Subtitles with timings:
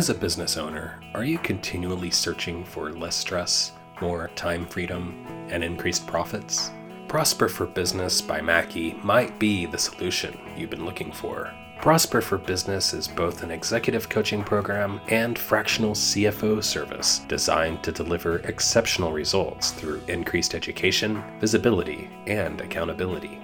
[0.00, 5.62] As a business owner, are you continually searching for less stress, more time freedom, and
[5.62, 6.70] increased profits?
[7.06, 11.52] Prosper for Business by Mackey might be the solution you've been looking for.
[11.82, 17.92] Prosper for Business is both an executive coaching program and fractional CFO service designed to
[17.92, 23.38] deliver exceptional results through increased education, visibility, and accountability.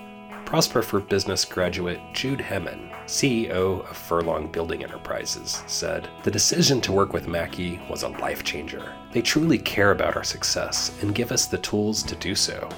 [0.46, 6.92] Prosper for Business graduate Jude Hemmen, CEO of Furlong Building Enterprises, said The decision to
[6.92, 8.94] work with Mackey was a life changer.
[9.10, 12.68] They truly care about our success and give us the tools to do so.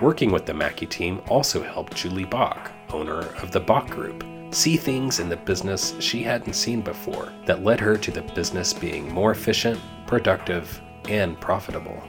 [0.00, 4.76] Working with the Mackey team also helped Julie Bach, owner of the Bach Group, see
[4.76, 9.08] things in the business she hadn't seen before that led her to the business being
[9.12, 12.02] more efficient, productive, and profitable.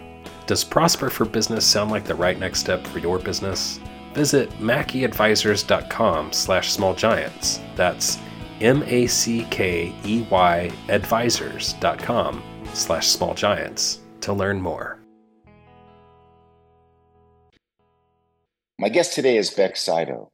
[0.47, 3.79] Does Prosper for Business sound like the right next step for your business?
[4.13, 7.59] Visit mackeyadvisors.com slash smallgiants.
[7.75, 8.17] That's
[8.61, 9.11] M-A-C-K-E-Y
[10.89, 14.99] advisors.com slash smallgiants to learn more.
[18.79, 20.29] My guest today is Beck Sydow.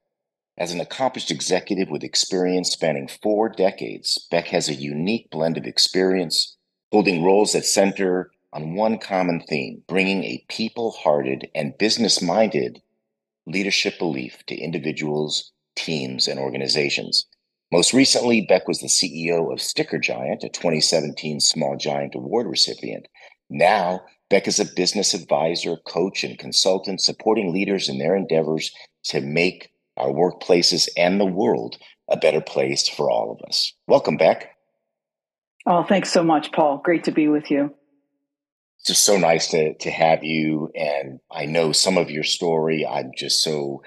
[0.58, 5.66] As an accomplished executive with experience spanning four decades, Beck has a unique blend of
[5.66, 6.58] experience,
[6.92, 12.82] holding roles that center on one common theme, bringing a people-hearted and business-minded
[13.46, 17.26] leadership belief to individuals, teams, and organizations.
[17.72, 23.08] Most recently, Beck was the CEO of Sticker Giant, a 2017 Small Giant Award recipient.
[23.50, 28.72] Now, Beck is a business advisor, coach, and consultant supporting leaders in their endeavors
[29.06, 31.78] to make our workplaces and the world
[32.10, 33.74] a better place for all of us.
[33.88, 34.56] Welcome, Beck.
[35.66, 36.78] Oh, thanks so much, Paul.
[36.78, 37.74] Great to be with you
[38.86, 42.86] just so nice to to have you and i know some of your story.
[42.86, 43.84] I'm just so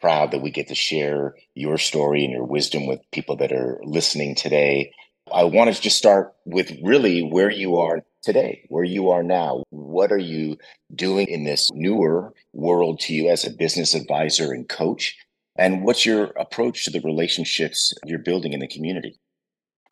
[0.00, 3.80] proud that we get to share your story and your wisdom with people that are
[3.84, 4.92] listening today.
[5.32, 9.62] I want to just start with really where you are today where you are now.
[9.70, 10.56] What are you
[10.94, 15.16] doing in this newer world to you as a business advisor and coach?
[15.56, 19.18] And what's your approach to the relationships you're building in the community?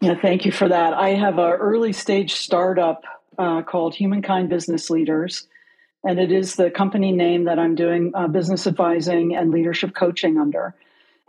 [0.00, 0.93] Yeah thank you for that.
[0.93, 3.03] I have an early stage startup
[3.38, 5.47] uh, called Humankind Business Leaders.
[6.04, 10.38] And it is the company name that I'm doing uh, business advising and leadership coaching
[10.38, 10.74] under.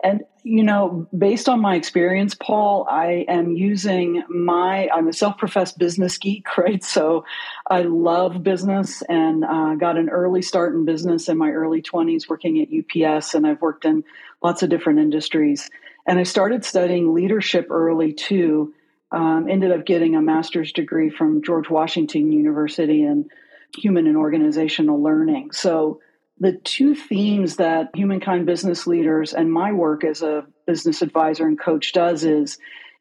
[0.02, 5.36] And, you know, based on my experience, Paul, I am using my, I'm a self
[5.36, 6.84] professed business geek, right?
[6.84, 7.24] So
[7.68, 12.28] I love business and uh, got an early start in business in my early 20s
[12.28, 13.34] working at UPS.
[13.34, 14.04] And I've worked in
[14.42, 15.68] lots of different industries.
[16.06, 18.74] And I started studying leadership early too
[19.10, 23.28] um, ended up getting a master's degree from George Washington University in
[23.76, 25.52] human and organizational learning.
[25.52, 26.00] So,
[26.40, 31.58] the two themes that humankind business leaders and my work as a business advisor and
[31.58, 32.58] coach does is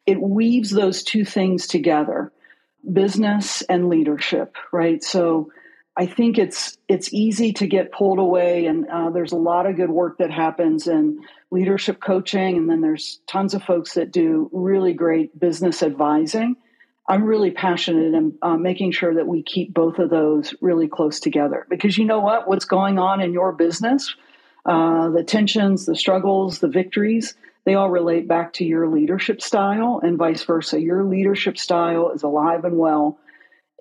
[0.08, 2.32] it weaves those two things together
[2.92, 5.04] business and leadership, right?
[5.04, 5.52] So,
[5.98, 9.76] I think it's it's easy to get pulled away, and uh, there's a lot of
[9.76, 11.20] good work that happens in
[11.52, 16.56] leadership coaching, and then there's tons of folks that do really great business advising.
[17.08, 21.22] I'm really passionate in uh, making sure that we keep both of those really close
[21.22, 22.48] together because you know what?
[22.48, 24.14] What's going on in your business,
[24.66, 30.02] uh, the tensions, the struggles, the victories, they all relate back to your leadership style
[30.04, 30.82] and vice versa.
[30.82, 33.20] Your leadership style is alive and well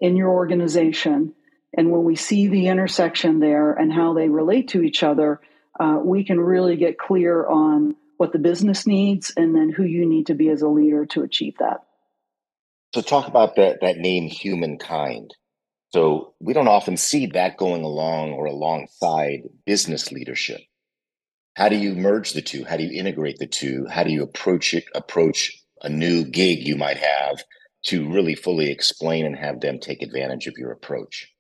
[0.01, 1.35] in your organization
[1.77, 5.41] and when we see the intersection there and how they relate to each other,
[5.79, 10.09] uh, we can really get clear on what the business needs and then who you
[10.09, 11.83] need to be as a leader to achieve that.
[12.95, 15.35] So, talk about that, that name, humankind.
[15.91, 20.61] So, we don't often see that going along or alongside business leadership.
[21.57, 22.65] How do you merge the two?
[22.65, 23.87] How do you integrate the two?
[23.91, 27.43] How do you approach it, approach a new gig you might have
[27.85, 31.33] to really fully explain and have them take advantage of your approach?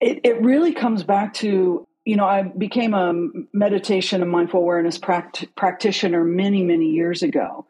[0.00, 3.14] It, it really comes back to, you know, I became a
[3.52, 7.66] meditation and mindful awareness pract- practitioner many, many years ago.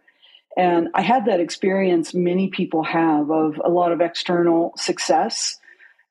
[0.56, 5.58] And I had that experience many people have of a lot of external success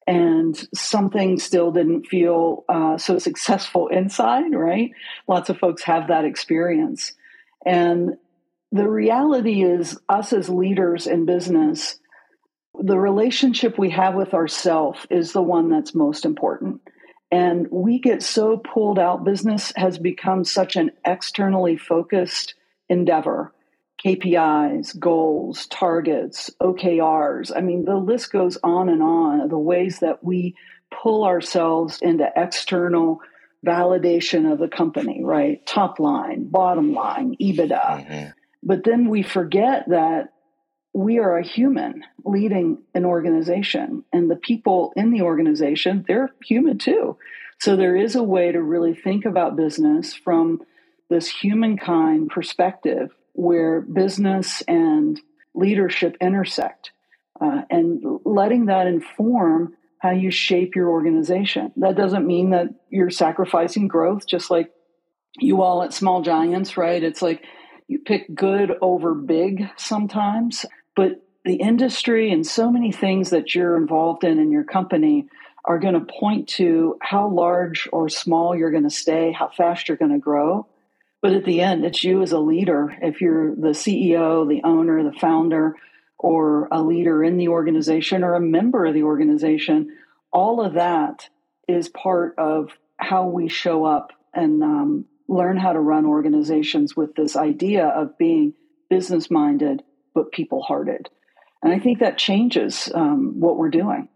[0.05, 4.91] and something still didn't feel uh, so successful inside, right?
[5.27, 7.13] Lots of folks have that experience.
[7.65, 8.15] And
[8.71, 11.97] the reality is, us as leaders in business,
[12.79, 16.81] the relationship we have with ourself is the one that's most important.
[17.31, 19.23] And we get so pulled out.
[19.23, 22.55] Business has become such an externally focused
[22.89, 23.53] endeavor.
[24.03, 27.51] KPIs, goals, targets, OKRs.
[27.55, 30.55] I mean, the list goes on and on the ways that we
[30.89, 33.19] pull ourselves into external
[33.65, 35.65] validation of the company, right?
[35.65, 37.69] Top line, bottom line, EBITDA.
[37.69, 38.29] Mm-hmm.
[38.63, 40.33] But then we forget that
[40.93, 46.77] we are a human leading an organization, and the people in the organization, they're human
[46.77, 47.17] too.
[47.59, 50.61] So there is a way to really think about business from
[51.09, 55.19] this humankind perspective where business and
[55.53, 56.91] leadership intersect
[57.41, 61.71] uh, and letting that inform how you shape your organization.
[61.77, 64.71] That doesn't mean that you're sacrificing growth, just like
[65.37, 67.03] you all at Small Giants, right?
[67.03, 67.43] It's like
[67.87, 70.65] you pick good over big sometimes,
[70.99, 75.29] but the industry and so many things that you're involved in in your company
[75.63, 79.87] are going to point to how large or small you're going to stay, how fast
[79.87, 80.67] you're going to grow.
[81.21, 82.93] But at the end, it's you as a leader.
[83.01, 85.77] If you're the CEO, the owner, the founder,
[86.17, 89.95] or a leader in the organization or a member of the organization,
[90.33, 91.29] all of that
[91.69, 97.15] is part of how we show up and um, learn how to run organizations with
[97.15, 98.53] this idea of being
[98.89, 99.81] business minded
[100.19, 101.09] but people hearted.
[101.63, 104.09] And I think that changes um, what we're doing.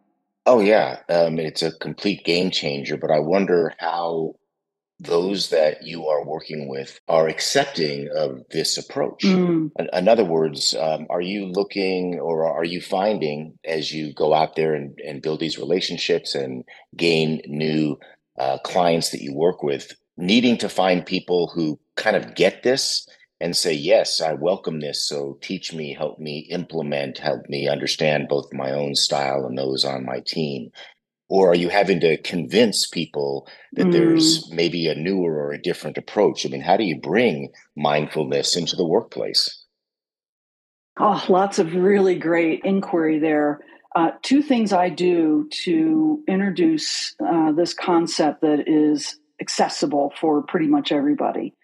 [0.45, 0.99] Oh, yeah.
[1.07, 2.97] Um, it's a complete game changer.
[2.97, 4.35] But I wonder how
[4.99, 9.23] those that you are working with are accepting of this approach.
[9.23, 9.71] Mm.
[9.79, 14.33] In, in, other words, um, are you looking or are you finding as you go
[14.33, 16.65] out there and, and build these relationships and
[16.97, 17.97] gain new
[18.37, 23.07] uh, clients that you work with, needing to find people who kind of get this
[23.43, 25.05] and say, Yes, I welcome this.
[25.05, 29.83] So teach me, help me implement, help me understand both my own style and those
[29.83, 30.71] on my team
[31.29, 33.91] or are you having to convince people that mm.
[33.91, 38.55] there's maybe a newer or a different approach i mean how do you bring mindfulness
[38.55, 39.65] into the workplace
[40.99, 43.61] oh lots of really great inquiry there
[43.95, 50.67] uh, two things i do to introduce uh, this concept that is accessible for pretty
[50.67, 51.55] much everybody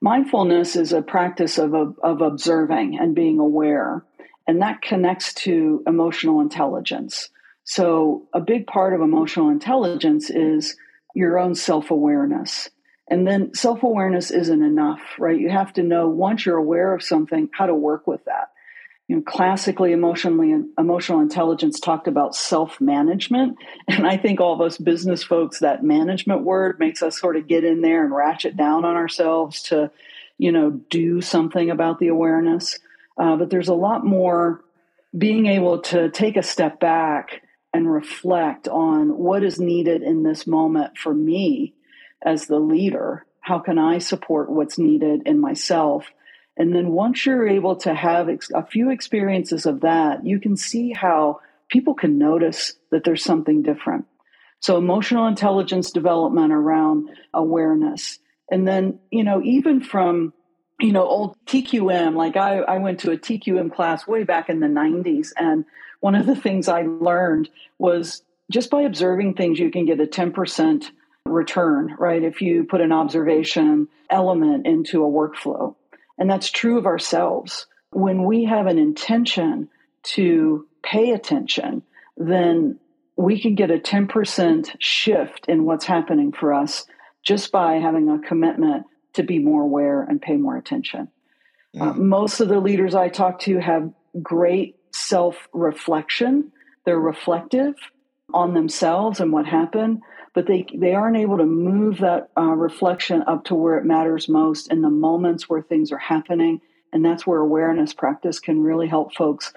[0.00, 4.04] mindfulness is a practice of, of observing and being aware
[4.46, 7.30] and that connects to emotional intelligence
[7.64, 10.76] so, a big part of emotional intelligence is
[11.14, 12.68] your own self awareness.
[13.08, 15.38] And then self awareness isn't enough, right?
[15.38, 18.50] You have to know once you're aware of something, how to work with that.
[19.14, 23.58] You know, classically, emotionally, emotional intelligence talked about self management.
[23.86, 27.46] And I think all of us business folks, that management word makes us sort of
[27.46, 29.92] get in there and ratchet down on ourselves to,
[30.36, 32.76] you know, do something about the awareness.
[33.16, 34.64] Uh, but there's a lot more
[35.16, 40.44] being able to take a step back and reflect on what is needed in this
[40.44, 41.74] moment for me
[42.20, 43.26] as the leader.
[43.40, 46.06] How can I support what's needed in myself?
[46.56, 50.92] And then once you're able to have a few experiences of that, you can see
[50.92, 54.06] how people can notice that there's something different.
[54.60, 58.18] So, emotional intelligence development around awareness.
[58.50, 60.32] And then, you know, even from,
[60.80, 64.60] you know, old TQM, like I, I went to a TQM class way back in
[64.60, 65.64] the 90s, and
[66.00, 67.48] one of the things I learned
[67.78, 70.84] was just by observing things, you can get a 10%
[71.26, 72.22] return, right?
[72.22, 75.74] If you put an observation element into a workflow.
[76.18, 77.66] And that's true of ourselves.
[77.90, 79.68] When we have an intention
[80.14, 81.82] to pay attention,
[82.16, 82.78] then
[83.16, 86.86] we can get a 10% shift in what's happening for us
[87.22, 91.08] just by having a commitment to be more aware and pay more attention.
[91.74, 91.82] Mm.
[91.82, 93.90] Uh, most of the leaders I talk to have
[94.22, 96.52] great self reflection.
[96.84, 97.74] They're reflective
[98.32, 100.02] on themselves and what happened,
[100.34, 104.28] but they, they aren't able to move that uh, reflection up to where it matters
[104.28, 106.60] most in the moments where things are happening.
[106.92, 109.52] And that's where awareness practice can really help folks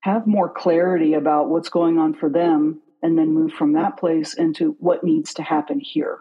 [0.00, 4.34] have more clarity about what's going on for them and then move from that place
[4.34, 6.20] into what needs to happen here.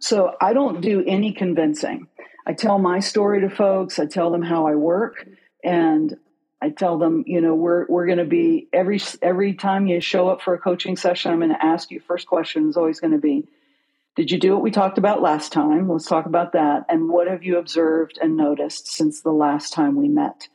[0.00, 2.08] So I don't do any convincing.
[2.46, 5.26] I tell my story to folks, I tell them how I work,
[5.62, 6.16] and
[6.64, 10.28] I tell them, you know, we're we're going to be every every time you show
[10.28, 13.12] up for a coaching session, I'm going to ask you first question is always going
[13.12, 13.46] to be,
[14.16, 15.90] did you do what we talked about last time?
[15.90, 16.86] Let's talk about that.
[16.88, 20.48] And what have you observed and noticed since the last time we met?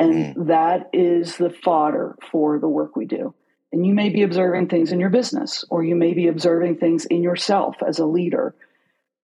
[0.00, 0.46] And mm.
[0.46, 3.34] that is the fodder for the work we do.
[3.70, 7.04] And you may be observing things in your business, or you may be observing things
[7.04, 8.54] in yourself as a leader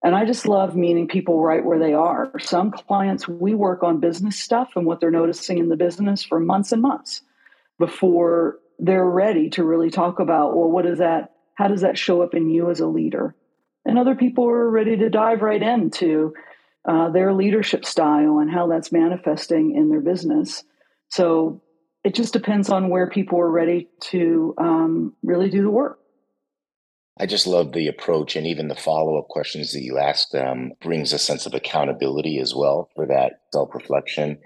[0.03, 2.31] and I just love meeting people right where they are.
[2.39, 6.39] Some clients, we work on business stuff and what they're noticing in the business for
[6.39, 7.21] months and months
[7.77, 11.33] before they're ready to really talk about, well, what is that?
[11.53, 13.35] How does that show up in you as a leader?
[13.85, 16.33] And other people are ready to dive right into
[16.87, 20.63] uh, their leadership style and how that's manifesting in their business.
[21.09, 21.61] So
[22.03, 25.99] it just depends on where people are ready to um, really do the work.
[27.19, 30.71] I just love the approach and even the follow up questions that you asked um,
[30.81, 34.39] brings a sense of accountability as well for that self reflection.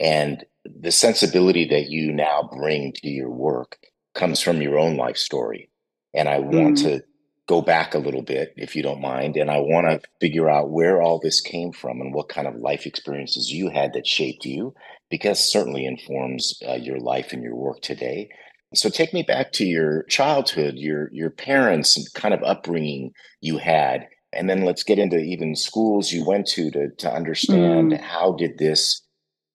[0.00, 3.78] And the sensibility that you now bring to your work
[4.14, 5.70] comes from your own life story.
[6.14, 6.82] And I want mm.
[6.82, 7.02] to
[7.48, 9.36] go back a little bit, if you don't mind.
[9.36, 12.56] And I want to figure out where all this came from and what kind of
[12.56, 14.74] life experiences you had that shaped you,
[15.10, 18.28] because certainly informs uh, your life and your work today.
[18.74, 23.58] So take me back to your childhood, your your parents and kind of upbringing you
[23.58, 28.00] had, and then let's get into even schools you went to to to understand mm.
[28.00, 29.02] how did this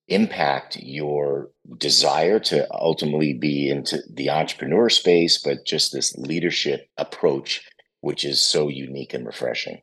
[0.07, 7.65] impact your desire to ultimately be into the entrepreneur space, but just this leadership approach,
[8.01, 9.81] which is so unique and refreshing.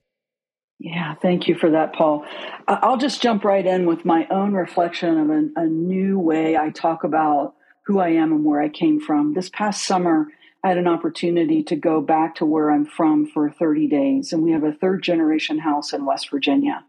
[0.79, 2.25] Yeah, thank you for that, Paul.
[2.67, 6.71] I'll just jump right in with my own reflection of a, a new way I
[6.71, 7.55] talk about
[7.87, 9.35] who I am and where I came from.
[9.35, 10.29] This past summer,
[10.63, 14.43] I had an opportunity to go back to where I'm from for 30 days, and
[14.43, 16.85] we have a third generation house in West Virginia.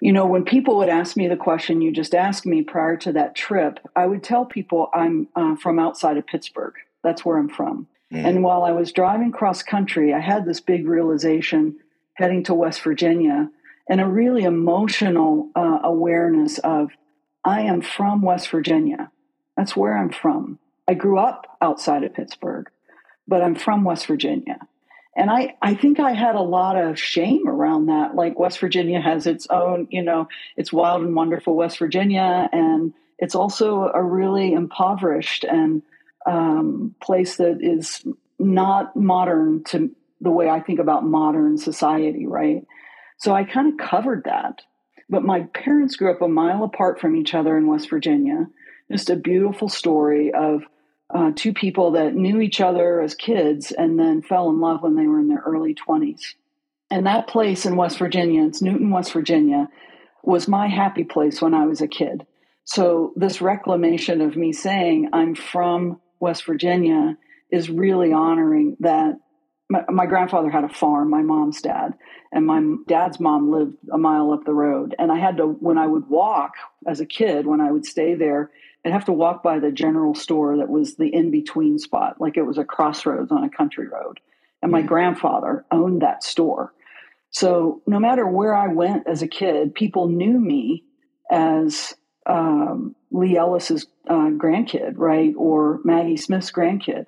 [0.00, 3.12] You know, when people would ask me the question you just asked me prior to
[3.12, 6.74] that trip, I would tell people I'm uh, from outside of Pittsburgh.
[7.02, 7.86] That's where I'm from.
[8.12, 8.24] Mm.
[8.24, 11.76] And while I was driving cross country, I had this big realization
[12.14, 13.50] heading to West Virginia
[13.88, 16.90] and a really emotional uh, awareness of
[17.44, 19.10] I am from West Virginia.
[19.56, 20.58] That's where I'm from.
[20.88, 22.70] I grew up outside of Pittsburgh,
[23.26, 24.58] but I'm from West Virginia.
[25.16, 28.14] And I, I think I had a lot of shame around that.
[28.14, 32.48] Like West Virginia has its own, you know, it's wild and wonderful West Virginia.
[32.52, 35.82] And it's also a really impoverished and
[36.26, 38.04] um, place that is
[38.38, 42.66] not modern to the way I think about modern society, right?
[43.16, 44.60] So I kind of covered that.
[45.08, 48.48] But my parents grew up a mile apart from each other in West Virginia.
[48.90, 50.62] Just a beautiful story of
[51.12, 54.96] uh, two people that knew each other as kids and then fell in love when
[54.96, 56.34] they were in their early 20s.
[56.90, 59.68] And that place in West Virginia, it's Newton, West Virginia,
[60.22, 62.26] was my happy place when I was a kid.
[62.64, 67.16] So, this reclamation of me saying I'm from West Virginia
[67.50, 69.14] is really honoring that.
[69.68, 71.94] My, my grandfather had a farm, my mom's dad,
[72.30, 74.94] and my dad's mom lived a mile up the road.
[74.96, 76.52] And I had to, when I would walk
[76.86, 78.52] as a kid, when I would stay there,
[78.86, 82.36] I'd have to walk by the general store that was the in between spot, like
[82.36, 84.20] it was a crossroads on a country road.
[84.62, 84.86] And my mm.
[84.86, 86.72] grandfather owned that store.
[87.30, 90.84] So no matter where I went as a kid, people knew me
[91.28, 97.06] as um, Lee Ellis's uh, grandkid, right, or Maggie Smith's grandkid,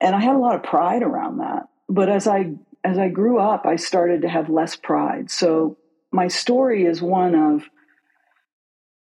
[0.00, 1.68] and I had a lot of pride around that.
[1.88, 5.30] But as I as I grew up, I started to have less pride.
[5.30, 5.76] So
[6.10, 7.62] my story is one of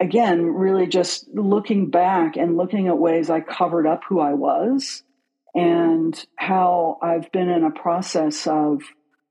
[0.00, 5.02] again, really just looking back and looking at ways I covered up who I was
[5.54, 8.82] and how I've been in a process of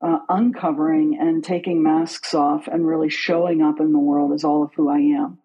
[0.01, 4.63] uh, uncovering and taking masks off and really showing up in the world as all
[4.63, 5.39] of who I am.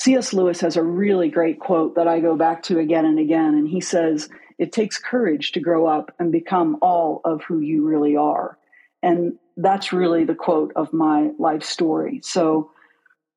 [0.00, 0.32] C.S.
[0.32, 3.68] Lewis has a really great quote that I go back to again and again, and
[3.68, 8.16] he says, It takes courage to grow up and become all of who you really
[8.16, 8.56] are.
[9.02, 12.20] And that's really the quote of my life story.
[12.24, 12.70] So,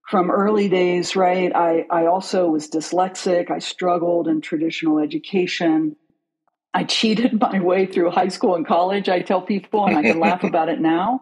[0.09, 1.53] from early days, right?
[1.55, 3.49] I, I also was dyslexic.
[3.49, 5.95] I struggled in traditional education.
[6.73, 9.09] I cheated my way through high school and college.
[9.09, 11.21] I tell people, and I can laugh about it now.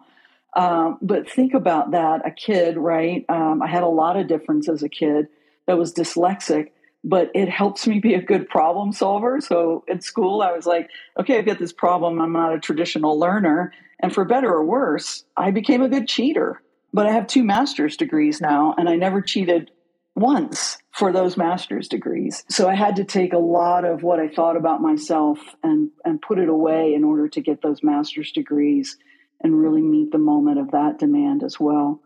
[0.54, 3.24] Um, but think about that a kid, right?
[3.28, 5.28] Um, I had a lot of difference as a kid
[5.66, 6.72] that was dyslexic,
[7.04, 9.40] but it helps me be a good problem solver.
[9.40, 12.20] So at school, I was like, okay, I've got this problem.
[12.20, 13.72] I'm not a traditional learner.
[14.00, 16.60] And for better or worse, I became a good cheater.
[16.92, 19.70] But I have two master's degrees now, and I never cheated
[20.14, 22.44] once for those master's degrees.
[22.48, 26.20] So I had to take a lot of what I thought about myself and, and
[26.20, 28.98] put it away in order to get those master's degrees
[29.40, 32.00] and really meet the moment of that demand as well.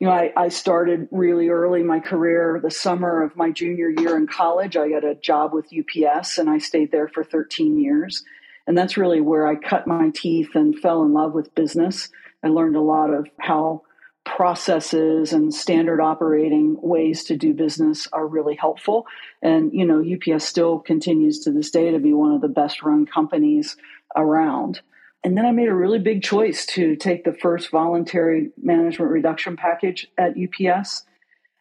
[0.00, 4.16] You know, I, I started really early my career the summer of my junior year
[4.16, 4.76] in college.
[4.76, 8.24] I got a job with UPS and I stayed there for 13 years.
[8.66, 12.08] And that's really where I cut my teeth and fell in love with business.
[12.42, 13.82] I learned a lot of how
[14.24, 19.06] processes and standard operating ways to do business are really helpful.
[19.42, 22.82] And, you know, UPS still continues to this day to be one of the best
[22.82, 23.76] run companies
[24.14, 24.80] around.
[25.24, 29.56] And then I made a really big choice to take the first voluntary management reduction
[29.56, 31.04] package at UPS.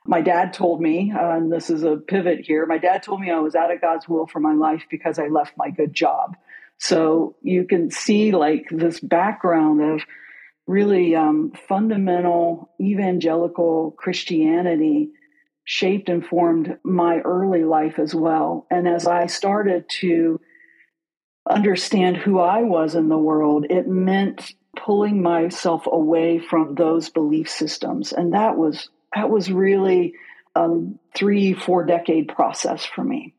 [0.05, 3.29] My dad told me, uh, and this is a pivot here, my dad told me
[3.29, 6.35] I was out of God's will for my life because I left my good job.
[6.79, 10.01] So you can see like this background of
[10.67, 15.09] really um, fundamental evangelical Christianity
[15.63, 18.65] shaped and formed my early life as well.
[18.69, 20.39] And as I started to
[21.49, 27.49] understand who I was in the world, it meant pulling myself away from those belief
[27.49, 28.13] systems.
[28.13, 30.13] And that was that was really
[30.55, 30.69] a
[31.15, 33.33] three, four decade process for me.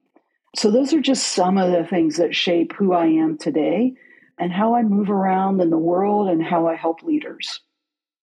[0.57, 3.95] So those are just some of the things that shape who I am today
[4.43, 7.61] and how I move around in the world and how I help leaders.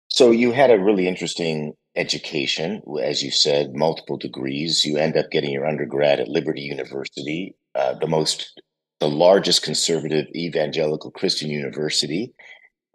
[0.09, 4.83] So you had a really interesting education, as you said, multiple degrees.
[4.83, 8.61] You end up getting your undergrad at Liberty University, uh, the most,
[8.99, 12.33] the largest conservative evangelical Christian university,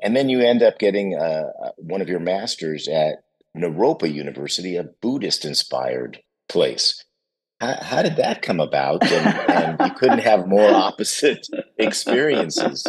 [0.02, 3.22] and then you end up getting uh, uh one of your masters at
[3.56, 6.18] Naropa University, a Buddhist-inspired
[6.50, 7.02] place.
[7.60, 9.02] How, how, did that come about?
[9.04, 11.46] And, and you couldn't have more opposite
[11.78, 12.86] experiences.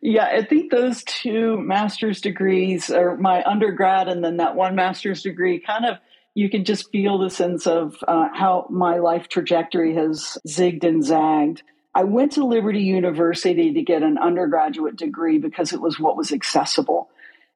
[0.00, 5.22] Yeah, I think those two master's degrees, or my undergrad and then that one master's
[5.22, 5.98] degree, kind of
[6.34, 11.04] you can just feel the sense of uh, how my life trajectory has zigged and
[11.04, 11.62] zagged.
[11.94, 16.32] I went to Liberty University to get an undergraduate degree because it was what was
[16.32, 17.10] accessible.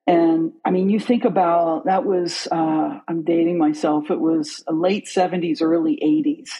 [0.06, 5.06] And I mean, you think about that was, uh, I'm dating myself, it was late
[5.06, 6.50] 70s, early 80s.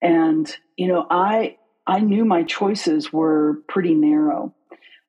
[0.00, 4.52] And, you know, I, I knew my choices were pretty narrow.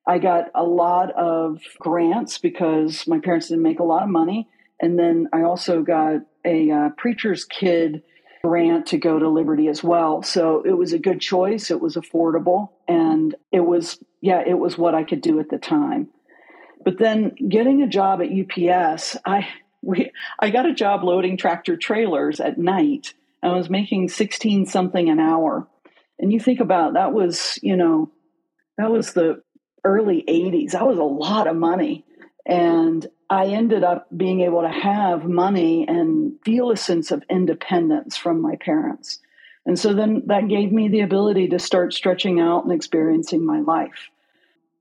[0.06, 4.48] I got a lot of grants because my parents didn't make a lot of money.
[4.80, 8.02] And then I also got a uh, preacher's kid
[8.42, 10.22] grant to go to Liberty as well.
[10.22, 11.70] So it was a good choice.
[11.70, 12.70] It was affordable.
[12.86, 16.08] And it was, yeah, it was what I could do at the time.
[16.84, 19.48] But then getting a job at UPS, I,
[19.80, 23.14] we, I got a job loading tractor trailers at night.
[23.42, 25.66] I was making 16 something an hour.
[26.18, 28.10] And you think about that was, you know,
[28.76, 29.42] that was the
[29.84, 30.72] early 80s.
[30.72, 32.04] That was a lot of money.
[32.46, 38.16] And I ended up being able to have money and feel a sense of independence
[38.16, 39.20] from my parents.
[39.66, 43.60] And so then that gave me the ability to start stretching out and experiencing my
[43.60, 44.10] life.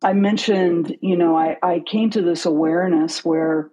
[0.03, 3.69] I mentioned, you know, I, I came to this awareness where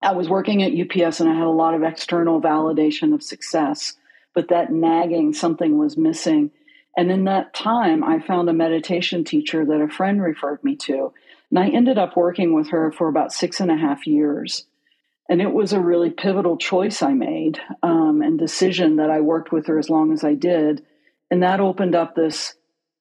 [0.00, 3.94] I was working at UPS and I had a lot of external validation of success,
[4.32, 6.50] but that nagging something was missing.
[6.98, 11.12] And in that time, I found a meditation teacher that a friend referred me to.
[11.48, 14.64] And I ended up working with her for about six and a half years.
[15.28, 19.52] And it was a really pivotal choice I made um, and decision that I worked
[19.52, 20.84] with her as long as I did.
[21.30, 22.56] And that opened up this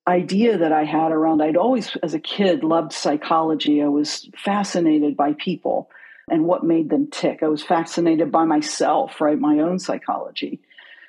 [0.07, 3.81] idea that I had around, I'd always, as a kid, loved psychology.
[3.81, 5.89] I was fascinated by people
[6.29, 7.41] and what made them tick.
[7.41, 9.39] I was fascinated by myself, right?
[9.39, 10.62] My own psychology.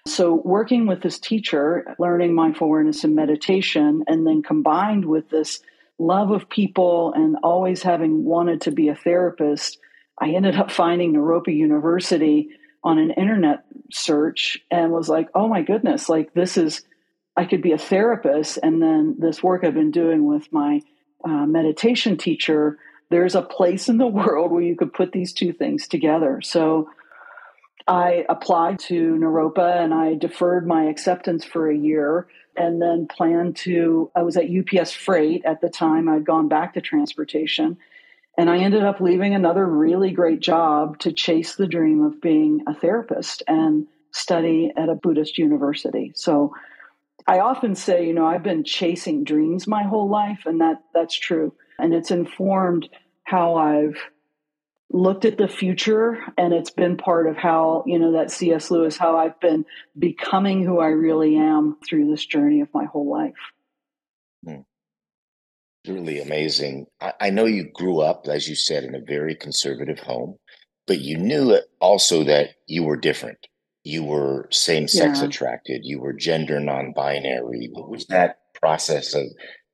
[0.08, 5.60] So, working with this teacher, learning mindful awareness and meditation, and then combined with this
[5.98, 9.78] love of people and always having wanted to be a therapist,
[10.20, 12.50] I ended up finding Naropa University
[12.84, 16.82] on an internet search and was like, oh my goodness, like this is,
[17.36, 18.58] I could be a therapist.
[18.62, 20.82] And then this work I've been doing with my
[21.24, 22.78] uh, meditation teacher,
[23.10, 26.40] there's a place in the world where you could put these two things together.
[26.42, 26.90] So,
[27.88, 33.56] I applied to Naropa and I deferred my acceptance for a year and then planned
[33.56, 34.10] to.
[34.14, 37.78] I was at UPS Freight at the time, I'd gone back to transportation.
[38.36, 42.62] And I ended up leaving another really great job to chase the dream of being
[42.68, 46.12] a therapist and study at a Buddhist university.
[46.14, 46.54] So
[47.26, 51.18] I often say, you know, I've been chasing dreams my whole life, and that that's
[51.18, 51.54] true.
[51.78, 52.88] And it's informed
[53.24, 53.96] how I've
[54.90, 58.96] looked at the future and it's been part of how you know that cs lewis
[58.96, 59.64] how i've been
[59.98, 63.34] becoming who i really am through this journey of my whole life.
[64.44, 64.60] Hmm.
[65.86, 66.86] really amazing.
[67.00, 70.36] I, I, know you grew up as you said in a very conservative home
[70.88, 73.46] but you knew also that you were different.
[73.84, 75.26] You were same-sex yeah.
[75.26, 75.82] attracted.
[75.84, 77.68] You were gender non-binary.
[77.72, 79.26] What was that process of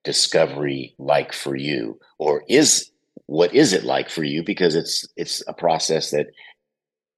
[0.03, 1.99] discovery like for you?
[2.19, 2.91] Or is
[3.27, 4.43] what is it like for you?
[4.43, 6.27] Because it's it's a process that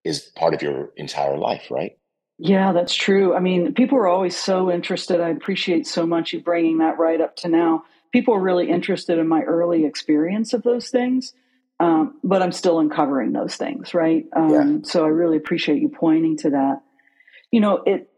[0.04, 1.92] is part of your entire life right?
[2.38, 3.34] Yeah that's true.
[3.34, 5.20] I mean people are always so interested.
[5.20, 7.84] I appreciate so much you bringing that right up to now.
[8.12, 11.34] People are really interested in my early experience of those things
[11.78, 14.24] um, but i'm still uncovering those things right?
[14.34, 14.78] Um, yeah.
[14.82, 16.82] so i really appreciate you pointing to that.
[17.50, 18.10] You know it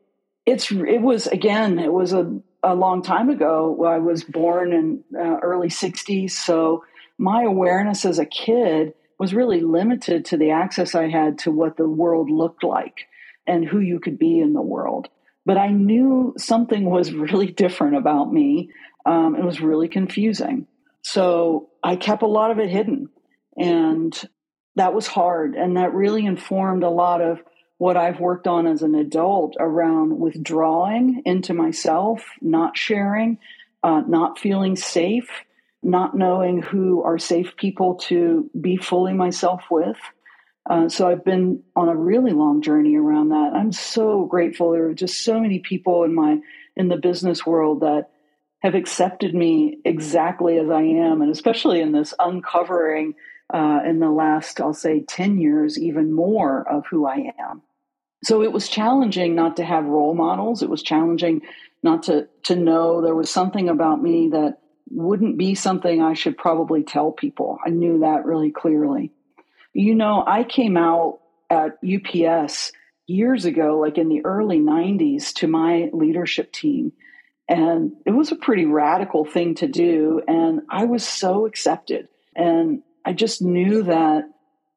[0.46, 3.85] it's it was again it was a, a long time ago.
[3.85, 6.85] I was born in uh, early 60s so
[7.18, 11.76] my awareness as a kid was really limited to the access I had to what
[11.76, 13.07] the world looked like.
[13.48, 15.09] and who you could be in the world.
[15.46, 18.70] But I knew something was really different about me.
[19.07, 20.66] Um, it was really confusing.
[21.02, 23.09] So I kept a lot of it hidden.
[23.57, 24.14] And
[24.76, 25.54] that was hard.
[25.54, 27.40] And that really informed a lot of
[27.78, 33.38] what I've worked on as an adult around withdrawing into myself, not sharing,
[33.83, 35.31] uh, not feeling safe,
[35.82, 39.96] not knowing who are safe people to be fully myself with.
[40.68, 43.52] Uh, so I've been on a really long journey around that.
[43.54, 44.72] I'm so grateful.
[44.72, 46.38] There are just so many people in my
[46.76, 48.10] in the business world that
[48.60, 53.14] have accepted me exactly as I am, and especially in this uncovering
[53.52, 57.62] uh, in the last, I'll say, ten years, even more of who I am.
[58.24, 60.62] So it was challenging not to have role models.
[60.62, 61.42] It was challenging
[61.82, 64.58] not to to know there was something about me that
[64.90, 67.59] wouldn't be something I should probably tell people.
[67.64, 69.12] I knew that really clearly.
[69.72, 71.20] You know, I came out
[71.51, 72.72] at UPS
[73.07, 76.92] years ago, like in the early 90s, to my leadership team.
[77.48, 80.20] And it was a pretty radical thing to do.
[80.29, 82.09] And I was so accepted.
[82.37, 84.24] And I just knew that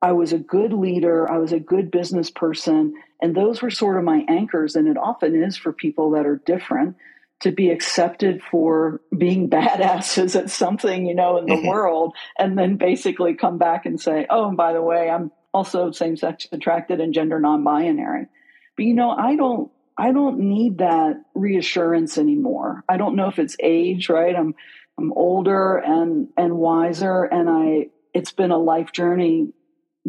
[0.01, 2.95] I was a good leader, I was a good business person.
[3.21, 4.75] And those were sort of my anchors.
[4.75, 6.95] And it often is for people that are different
[7.41, 11.67] to be accepted for being badasses at something, you know, in the mm-hmm.
[11.67, 15.91] world, and then basically come back and say, oh, and by the way, I'm also
[15.91, 18.27] same sex attracted and gender non binary.
[18.75, 19.71] But, you know, I don't.
[19.97, 22.83] I don't need that reassurance anymore.
[22.89, 24.35] I don't know if it's age, right?
[24.35, 24.55] I'm
[24.97, 29.53] I'm older and and wiser and I it's been a life journey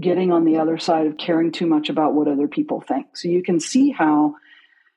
[0.00, 3.16] getting on the other side of caring too much about what other people think.
[3.16, 4.36] So you can see how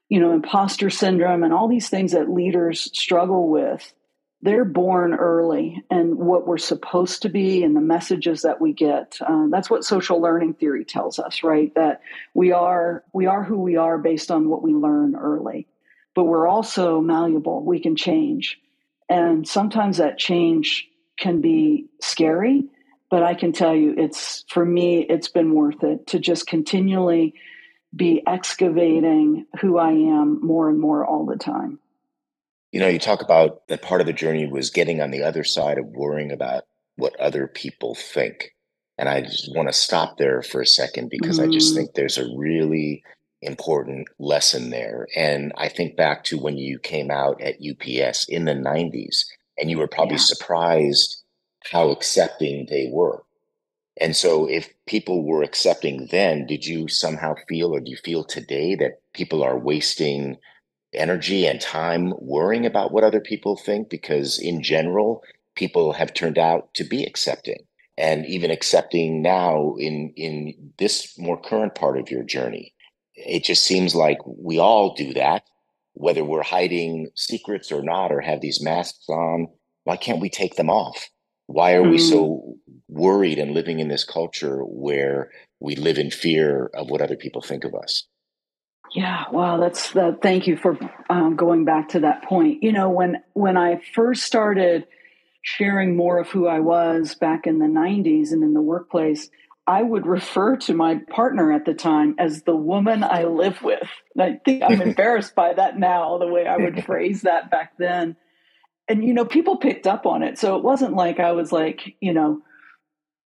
[0.10, 3.94] you know, imposter syndrome and all these things that leaders struggle with,
[4.42, 9.18] they're born early and what we're supposed to be and the messages that we get.
[9.20, 11.74] Uh, that's what social learning theory tells us, right?
[11.76, 12.02] That
[12.36, 15.68] we are we are who we are based on what we learn early,
[16.14, 17.64] but we're also malleable.
[17.64, 18.60] We can change,
[19.10, 20.88] and sometimes that change
[21.18, 22.66] can be scary.
[23.10, 27.34] But I can tell you, it's for me, it's been worth it to just continually
[27.96, 31.80] be excavating who I am more and more all the time.
[32.72, 35.44] You know, you talk about that part of the journey was getting on the other
[35.44, 36.64] side of worrying about
[36.98, 38.54] what other people think.
[38.98, 41.44] And I just want to stop there for a second because mm.
[41.44, 41.78] I just mm.
[41.78, 43.04] think there's a really
[43.42, 45.08] important lesson there.
[45.16, 49.26] And I think back to when you came out at UPS in the 90s,
[49.58, 50.22] and you were probably yeah.
[50.22, 51.24] surprised
[51.72, 53.24] how accepting they were.
[54.00, 58.24] And so, if people were accepting then, did you somehow feel, or do you feel
[58.24, 60.38] today that people are wasting
[60.94, 63.90] energy and time worrying about what other people think?
[63.90, 65.24] Because in general,
[65.56, 67.66] people have turned out to be accepting.
[67.98, 72.76] And even accepting now in in this more current part of your journey
[73.16, 75.44] it just seems like we all do that.
[75.94, 79.48] Whether we're hiding secrets or not or have these masks on
[79.86, 81.10] why can't we take them off
[81.48, 82.10] why are we mm.
[82.10, 82.56] so
[82.88, 87.42] worried and living in this culture where we live in fear of what other people
[87.42, 88.08] think of us?
[88.94, 90.22] Yeah, wow, that's that.
[90.22, 90.78] Thank you for
[91.10, 92.64] um, going back to that point.
[92.64, 94.86] You know, when when I first started
[95.42, 99.30] sharing more of who I was back in the '90s and in the workplace,
[99.68, 103.88] I would refer to my partner at the time as the woman I live with.
[104.16, 107.74] And I think I'm embarrassed by that now, the way I would phrase that back
[107.78, 108.16] then
[108.88, 110.38] and you know people picked up on it.
[110.38, 112.42] So it wasn't like i was like you know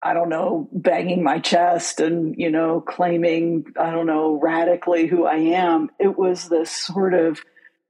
[0.01, 5.25] i don't know banging my chest and you know claiming i don't know radically who
[5.25, 5.89] i am.
[5.99, 7.41] It was this sort of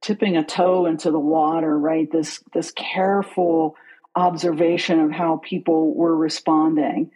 [0.01, 2.11] tipping a toe into the water right?
[2.11, 3.75] This this careful
[4.15, 7.11] observation of how people were responding.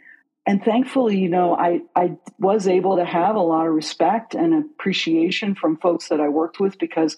[0.47, 4.53] And thankfully you know i i was able to have a lot of respect and
[4.53, 7.17] appreciation from folks that i worked with because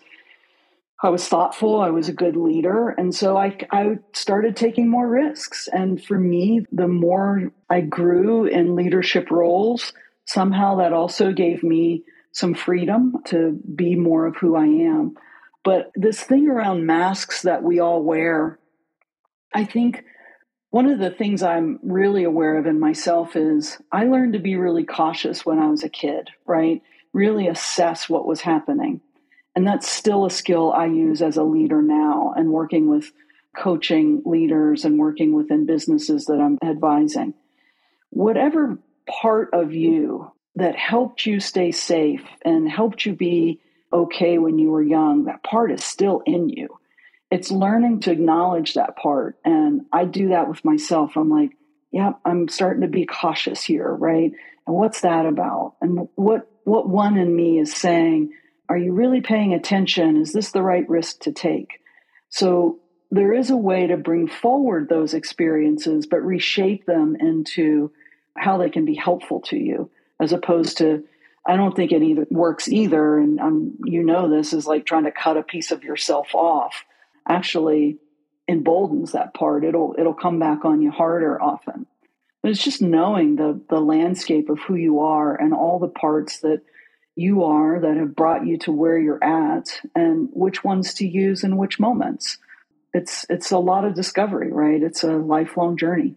[1.02, 1.80] I was thoughtful.
[1.80, 2.90] I was a good leader.
[2.90, 5.68] And so I, I started taking more risks.
[5.72, 9.94] And for me, the more I grew in leadership roles,
[10.26, 15.16] somehow that also gave me some freedom to be more of who I am.
[15.64, 18.60] But this thing around masks that we all wear,
[19.54, 20.04] I think
[20.70, 24.56] one of the things I'm really aware of in myself is I learned to be
[24.56, 26.82] really cautious when I was a kid, right?
[27.14, 29.02] Really assess what was happening.
[29.58, 33.12] And that's still a skill I use as a leader now and working with
[33.58, 37.34] coaching leaders and working within businesses that I'm advising.
[38.12, 38.78] Whatever
[39.10, 43.60] part of you that helped you stay safe and helped you be
[43.92, 46.68] okay when you were young, that part is still in you.
[47.32, 49.40] It's learning to acknowledge that part.
[49.44, 51.18] And I do that with myself.
[51.18, 51.58] I'm like,
[51.92, 54.32] yeah, I'm starting to be cautious here, right?
[54.68, 55.78] And what's that about?
[55.82, 58.34] And what what one in me is saying,
[58.70, 60.18] are you really paying attention?
[60.18, 61.82] Is this the right risk to take?
[62.30, 62.80] So
[63.12, 67.92] there is a way to bring forward those experiences, but reshape them into
[68.36, 71.04] how they can be helpful to you, as opposed to,
[71.46, 73.18] I don't think it either works either.
[73.18, 76.84] And um, you know, this is like trying to cut a piece of yourself off.
[77.28, 77.98] Actually,
[78.48, 79.64] emboldens that part.
[79.64, 81.86] It'll it'll come back on you harder often.
[82.42, 86.40] But it's just knowing the the landscape of who you are and all the parts
[86.40, 86.62] that
[87.18, 91.44] you are that have brought you to where you're at and which ones to use
[91.44, 92.38] in which moments.
[92.94, 94.82] It's it's a lot of discovery, right?
[94.82, 96.16] It's a lifelong journey.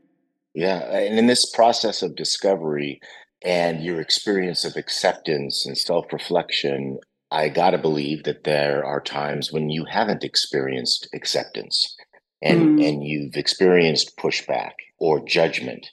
[0.54, 3.00] Yeah, and in this process of discovery
[3.42, 6.98] and your experience of acceptance and self-reflection,
[7.30, 11.96] I got to believe that there are times when you haven't experienced acceptance
[12.42, 12.88] and mm.
[12.88, 15.90] and you've experienced pushback or judgment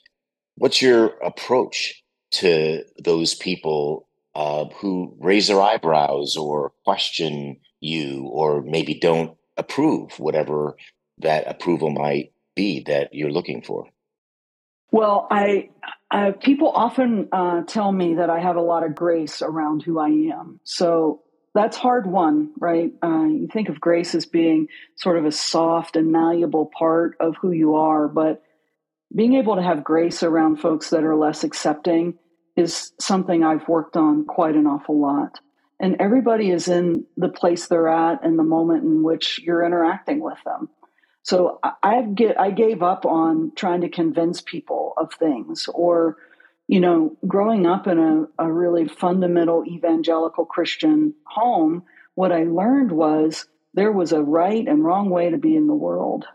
[0.58, 4.07] what's your approach to those people
[4.38, 10.76] uh, who raise their eyebrows or question you or maybe don't approve whatever
[11.18, 13.88] that approval might be that you're looking for
[14.92, 15.68] well i
[16.40, 20.08] people often uh, tell me that i have a lot of grace around who i
[20.08, 21.20] am so
[21.54, 22.92] that's hard one, right?
[23.02, 27.34] Uh, you think of grace as being sort of a soft and malleable part of
[27.40, 28.44] who you are, but
[29.12, 32.14] being able to have grace around folks that are less accepting
[32.58, 35.40] is something I've worked on quite an awful lot.
[35.80, 40.20] And everybody is in the place they're at and the moment in which you're interacting
[40.20, 40.68] with them.
[41.22, 46.16] So I, get, I gave up on trying to convince people of things or
[46.68, 51.82] you know, growing up in a, a really fundamental evangelical Christian home,
[52.14, 55.74] what I learned was there was a right and wrong way to be in the
[55.74, 56.26] world.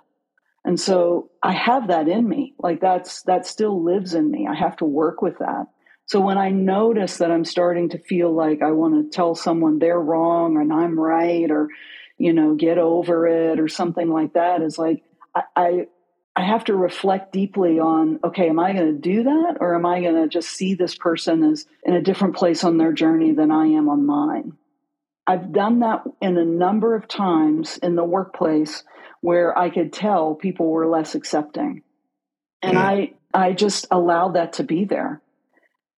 [0.65, 2.55] And so I have that in me.
[2.57, 4.47] Like that's that still lives in me.
[4.49, 5.67] I have to work with that.
[6.05, 9.79] So when I notice that I'm starting to feel like I want to tell someone
[9.79, 11.69] they're wrong and I'm right or
[12.17, 15.03] you know, get over it or something like that is like
[15.35, 15.87] I, I
[16.35, 19.85] I have to reflect deeply on okay, am I going to do that or am
[19.85, 23.33] I going to just see this person as in a different place on their journey
[23.33, 24.53] than I am on mine?
[25.25, 28.83] I've done that in a number of times in the workplace
[29.21, 31.81] where I could tell people were less accepting.
[32.61, 35.21] And I I just allowed that to be there.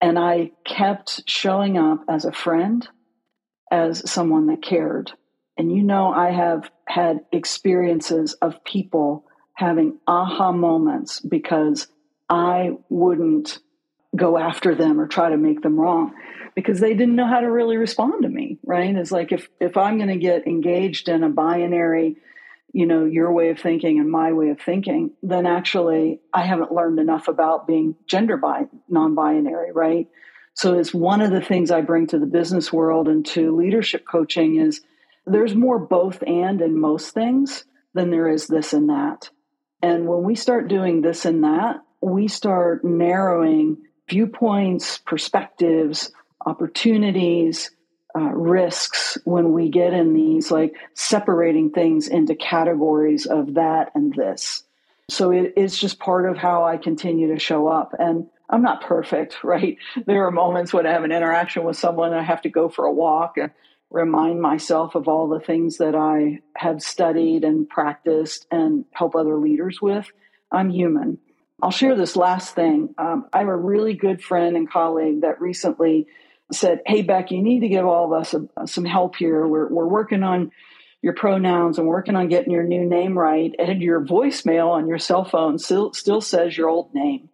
[0.06, 2.88] And I kept showing up as a friend,
[3.72, 5.12] as someone that cared.
[5.58, 11.88] And you know, I have had experiences of people having aha moments because
[12.30, 13.58] I wouldn't
[14.16, 16.14] go after them or try to make them wrong
[16.54, 19.76] because they didn't know how to really respond to me right it's like if if
[19.76, 22.16] i'm going to get engaged in a binary
[22.76, 26.74] you know your way of thinking and my way of thinking then actually i haven't
[26.74, 30.08] learned enough about being gender bi- non-binary right?
[30.58, 34.06] So it's one of the things i bring to the business world and to leadership
[34.06, 34.82] coaching is
[35.26, 39.30] there's more both and in most things than there is this and that.
[39.82, 43.78] And when we start doing this and that, we start narrowing
[44.10, 46.12] viewpoints, perspectives,
[46.46, 47.72] opportunities,
[48.16, 54.14] uh, risks when we get in these, like separating things into categories of that and
[54.14, 54.64] this.
[55.10, 57.94] So it, it's just part of how I continue to show up.
[57.98, 59.78] And I'm not perfect, right?
[60.06, 62.86] There are moments when I have an interaction with someone I have to go for
[62.86, 63.52] a walk and
[63.92, 69.38] remind myself of all the things that I have studied and practiced and help other
[69.38, 70.08] leaders with.
[70.52, 71.20] I'm human.
[71.62, 72.94] I'll share this last thing.
[72.98, 76.08] Um, I have a really good friend and colleague that recently
[76.52, 79.48] said, Hey, Beck, you need to give all of us a, some help here.
[79.48, 80.52] We're, we're working on
[81.02, 83.54] your pronouns and working on getting your new name right.
[83.60, 87.30] And your voicemail on your cell phone still, still says your old name.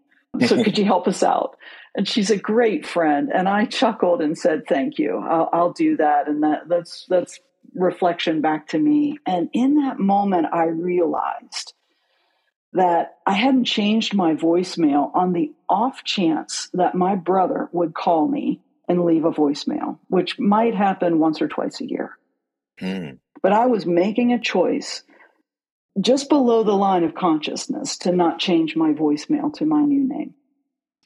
[0.46, 1.58] So could you help us out?
[1.96, 3.30] and she's a great friend.
[3.34, 5.18] And I chuckled and said, "Thank you.
[5.18, 7.40] I'll, I'll do that." And that that's that's
[7.76, 9.18] reflection back to me.
[9.26, 11.74] And in that moment, I realized
[12.74, 18.28] that I hadn't changed my voicemail on the off chance that my brother would call
[18.28, 18.62] me
[18.92, 22.18] and leave a voicemail, which might happen once or twice a year.
[22.80, 23.20] Mm.
[23.42, 25.04] But I was making a choice
[26.00, 30.36] just below the line of consciousness to not change my voicemail to my new name.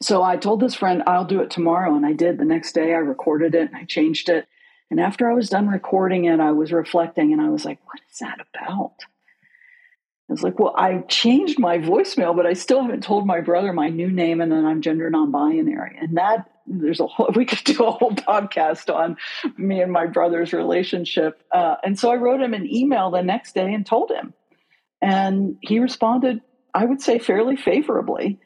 [0.02, 1.96] So I told this friend, I'll do it tomorrow.
[1.96, 2.38] And I did.
[2.38, 4.48] The next day, I recorded it and I changed it.
[4.92, 8.00] And after I was done recording it, I was reflecting and I was like, what
[8.12, 8.96] is that about?
[10.30, 13.74] I was like, well, I changed my voicemail, but I still haven't told my brother
[13.74, 15.98] my new name and then I'm gender non binary.
[16.00, 19.18] And that, there's a whole, we could do a whole podcast on
[19.58, 21.42] me and my brother's relationship.
[21.52, 24.34] Uh, and so I wrote him an email the next day and told him.
[25.02, 26.42] And he responded,
[26.74, 28.40] I would say, fairly favorably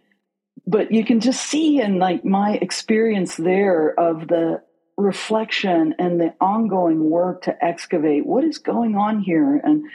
[0.69, 4.61] but you can just see in like my experience there of the
[4.97, 9.85] reflection and the ongoing work to excavate what is going on here and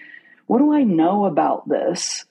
[0.47, 2.25] what do I know about this?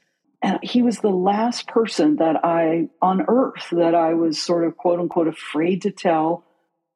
[0.43, 4.75] And he was the last person that I on earth that I was sort of
[4.75, 6.43] quote unquote afraid to tell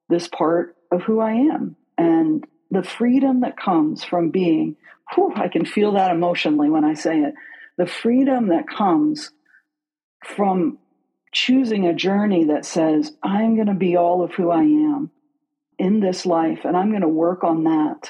[0.09, 1.77] this part of who I am.
[1.97, 4.75] And the freedom that comes from being,
[5.13, 7.33] whew, I can feel that emotionally when I say it.
[7.77, 9.31] The freedom that comes
[10.25, 10.77] from
[11.31, 15.11] choosing a journey that says, I'm going to be all of who I am
[15.79, 18.09] in this life, and I'm going to work on that.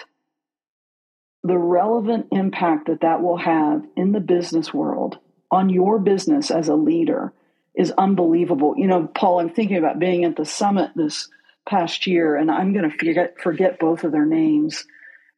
[1.43, 5.19] The relevant impact that that will have in the business world,
[5.51, 7.33] on your business as a leader,
[7.75, 8.73] is unbelievable.
[8.77, 11.29] You know, Paul, I'm thinking about being at the summit this
[11.67, 14.85] past year, and I'm going to forget, forget both of their names.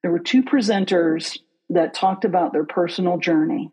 [0.01, 1.37] There were two presenters
[1.69, 3.71] that talked about their personal journey.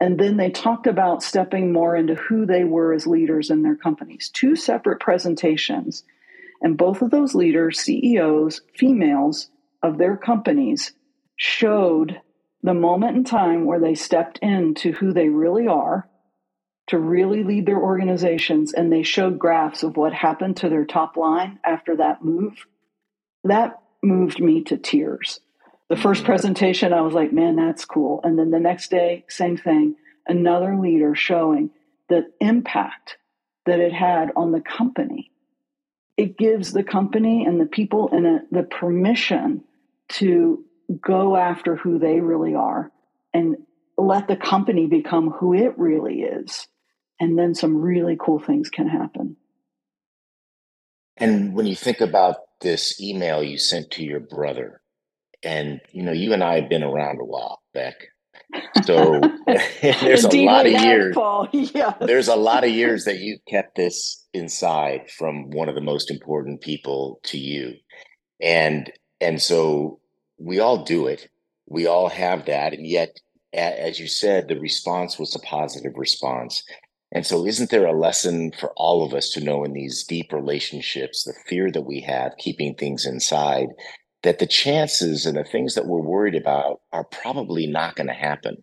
[0.00, 3.76] And then they talked about stepping more into who they were as leaders in their
[3.76, 4.30] companies.
[4.30, 6.02] Two separate presentations.
[6.60, 9.48] And both of those leaders, CEOs, females
[9.80, 10.92] of their companies,
[11.36, 12.20] showed
[12.62, 16.08] the moment in time where they stepped into who they really are
[16.88, 18.72] to really lead their organizations.
[18.72, 22.66] And they showed graphs of what happened to their top line after that move.
[23.44, 25.40] That moved me to tears.
[25.88, 26.26] The first mm-hmm.
[26.26, 28.20] presentation, I was like, man, that's cool.
[28.24, 29.96] And then the next day, same thing,
[30.26, 31.70] another leader showing
[32.08, 33.16] the impact
[33.66, 35.32] that it had on the company
[36.16, 39.64] it gives the company and the people in it uh, the permission
[40.08, 40.64] to
[41.00, 42.90] go after who they really are
[43.32, 43.56] and
[43.96, 46.66] let the company become who it really is.
[47.20, 49.36] And then some really cool things can happen.
[51.16, 54.80] And when you think about this email you sent to your brother,
[55.42, 57.94] and you know, you and I have been around a while, Beck.
[58.84, 59.20] So
[59.82, 61.16] there's a lot of years.
[61.52, 61.96] Yes.
[62.00, 66.10] There's a lot of years that you kept this inside from one of the most
[66.10, 67.74] important people to you.
[68.40, 70.00] And and so
[70.42, 71.28] we all do it.
[71.68, 72.72] We all have that.
[72.72, 73.18] And yet,
[73.52, 76.62] as you said, the response was a positive response.
[77.12, 80.32] And so, isn't there a lesson for all of us to know in these deep
[80.32, 83.68] relationships, the fear that we have keeping things inside,
[84.22, 88.14] that the chances and the things that we're worried about are probably not going to
[88.14, 88.62] happen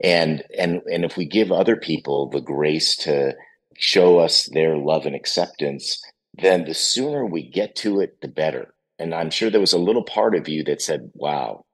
[0.00, 3.34] and and and if we give other people the grace to
[3.76, 6.00] show us their love and acceptance
[6.34, 9.78] then the sooner we get to it the better and i'm sure there was a
[9.78, 11.64] little part of you that said wow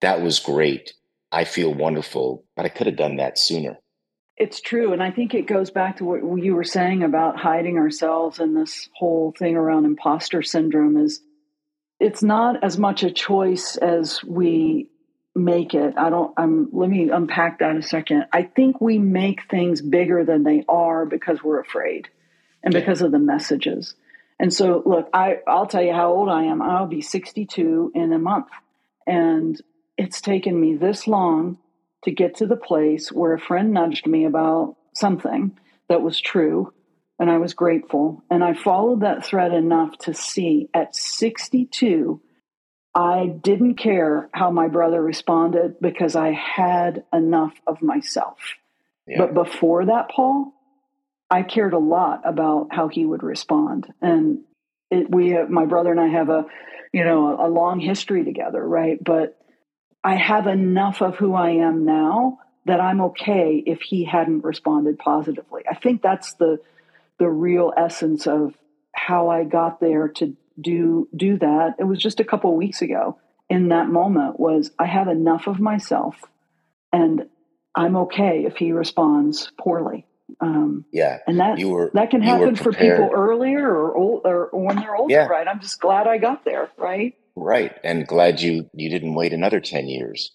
[0.00, 0.92] that was great
[1.32, 3.78] i feel wonderful but i could have done that sooner
[4.36, 7.78] it's true and i think it goes back to what you were saying about hiding
[7.78, 11.20] ourselves and this whole thing around imposter syndrome is
[12.00, 14.88] it's not as much a choice as we
[15.34, 15.94] make it.
[15.96, 18.26] I don't I'm let me unpack that a second.
[18.32, 22.08] I think we make things bigger than they are because we're afraid
[22.62, 23.94] and because of the messages.
[24.38, 26.62] And so look, I I'll tell you how old I am.
[26.62, 28.48] I'll be 62 in a month.
[29.06, 29.60] And
[29.96, 31.58] it's taken me this long
[32.04, 36.72] to get to the place where a friend nudged me about something that was true
[37.18, 38.22] and I was grateful.
[38.30, 42.20] And I followed that thread enough to see at 62,
[42.94, 48.38] I didn't care how my brother responded because I had enough of myself.
[49.06, 49.18] Yeah.
[49.18, 50.52] But before that, Paul,
[51.30, 53.92] I cared a lot about how he would respond.
[54.00, 54.40] And
[54.90, 56.46] it, we, have, my brother and I have a,
[56.92, 59.02] you know, a, a long history together, right?
[59.02, 59.38] But
[60.02, 64.98] I have enough of who I am now that I'm okay if he hadn't responded
[64.98, 65.62] positively.
[65.68, 66.58] I think that's the
[67.18, 68.54] the real essence of
[68.94, 71.76] how I got there to do do that.
[71.78, 73.18] It was just a couple weeks ago.
[73.48, 76.16] In that moment, was I have enough of myself,
[76.92, 77.26] and
[77.74, 80.06] I'm okay if he responds poorly.
[80.40, 84.50] Um, yeah, and that you were, that can happen for people earlier or, old, or
[84.52, 85.26] when they're older, yeah.
[85.26, 85.48] right?
[85.48, 87.14] I'm just glad I got there, right?
[87.34, 90.30] Right, and glad you you didn't wait another ten years,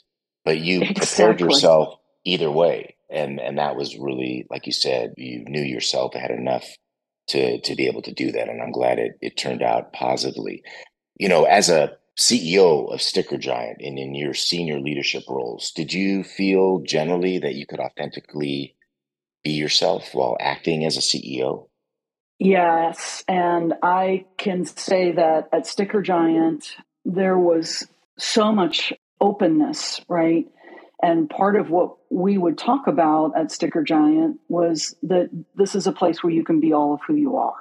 [0.46, 1.06] but you exactly.
[1.06, 6.14] prepared yourself either way, and and that was really like you said, you knew yourself
[6.14, 6.66] had enough
[7.28, 10.64] to to be able to do that and i'm glad it, it turned out positively
[11.18, 16.24] you know as a ceo of StickerGiant and in your senior leadership roles did you
[16.24, 18.76] feel generally that you could authentically
[19.44, 21.68] be yourself while acting as a ceo
[22.40, 26.72] yes and i can say that at StickerGiant
[27.06, 27.88] there was
[28.18, 30.48] so much openness right
[31.04, 35.92] and part of what we would talk about at StickerGiant was that this is a
[35.92, 37.58] place where you can be all of who you are.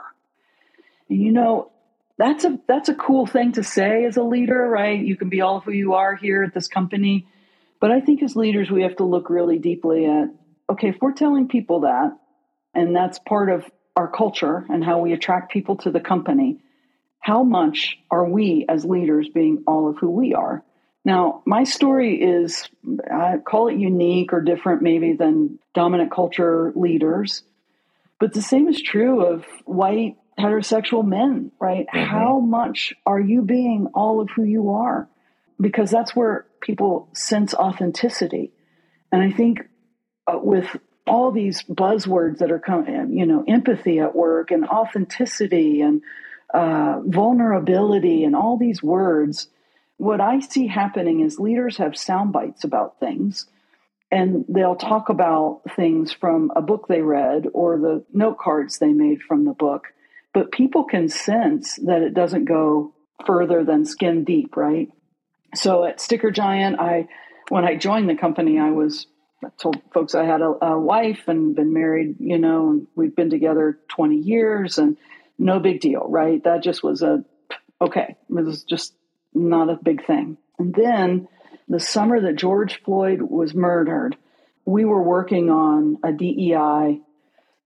[1.11, 1.73] And you know,
[2.19, 4.97] that's a that's a cool thing to say as a leader, right?
[4.97, 7.27] You can be all of who you are here at this company.
[7.81, 10.29] But I think as leaders we have to look really deeply at
[10.73, 12.17] okay, if we're telling people that
[12.75, 13.65] and that's part of
[13.97, 16.59] our culture and how we attract people to the company,
[17.21, 20.65] how much are we as leaders being all of who we are?
[21.05, 22.69] Now, my story is,
[23.13, 27.43] I call it unique or different maybe than dominant culture leaders,
[28.21, 31.87] but the same is true of white heterosexual men, right?
[31.93, 32.09] Mm-hmm.
[32.09, 35.09] How much are you being all of who you are?
[35.61, 38.53] Because that's where people sense authenticity.
[39.11, 39.69] And I think
[40.27, 45.81] uh, with all these buzzwords that are coming, you know, empathy at work and authenticity
[45.81, 46.03] and
[46.55, 49.49] uh, vulnerability and all these words,
[49.97, 53.47] what I see happening is leaders have sound bites about things
[54.11, 58.93] and they'll talk about things from a book they read or the note cards they
[58.93, 59.87] made from the book.
[60.35, 62.93] But people can sense that it doesn't go
[63.27, 64.91] further than skin deep, right?
[65.55, 67.09] So at StickerGiant, I
[67.49, 69.07] when I joined the company, I was
[69.45, 73.15] I told folks I had a, a wife and been married, you know, and we've
[73.15, 74.97] been together 20 years and
[75.39, 76.43] no big deal, right?
[76.45, 77.25] That just was a
[77.81, 78.17] okay.
[78.29, 78.95] It was just
[79.35, 80.37] not a big thing.
[80.59, 81.29] And then
[81.69, 84.17] the summer that George Floyd was murdered,
[84.65, 87.01] we were working on a DEI,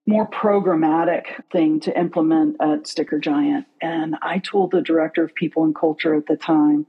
[0.07, 3.66] more programmatic thing to implement at StickerGiant.
[3.83, 6.87] And I told the director of people and culture at the time,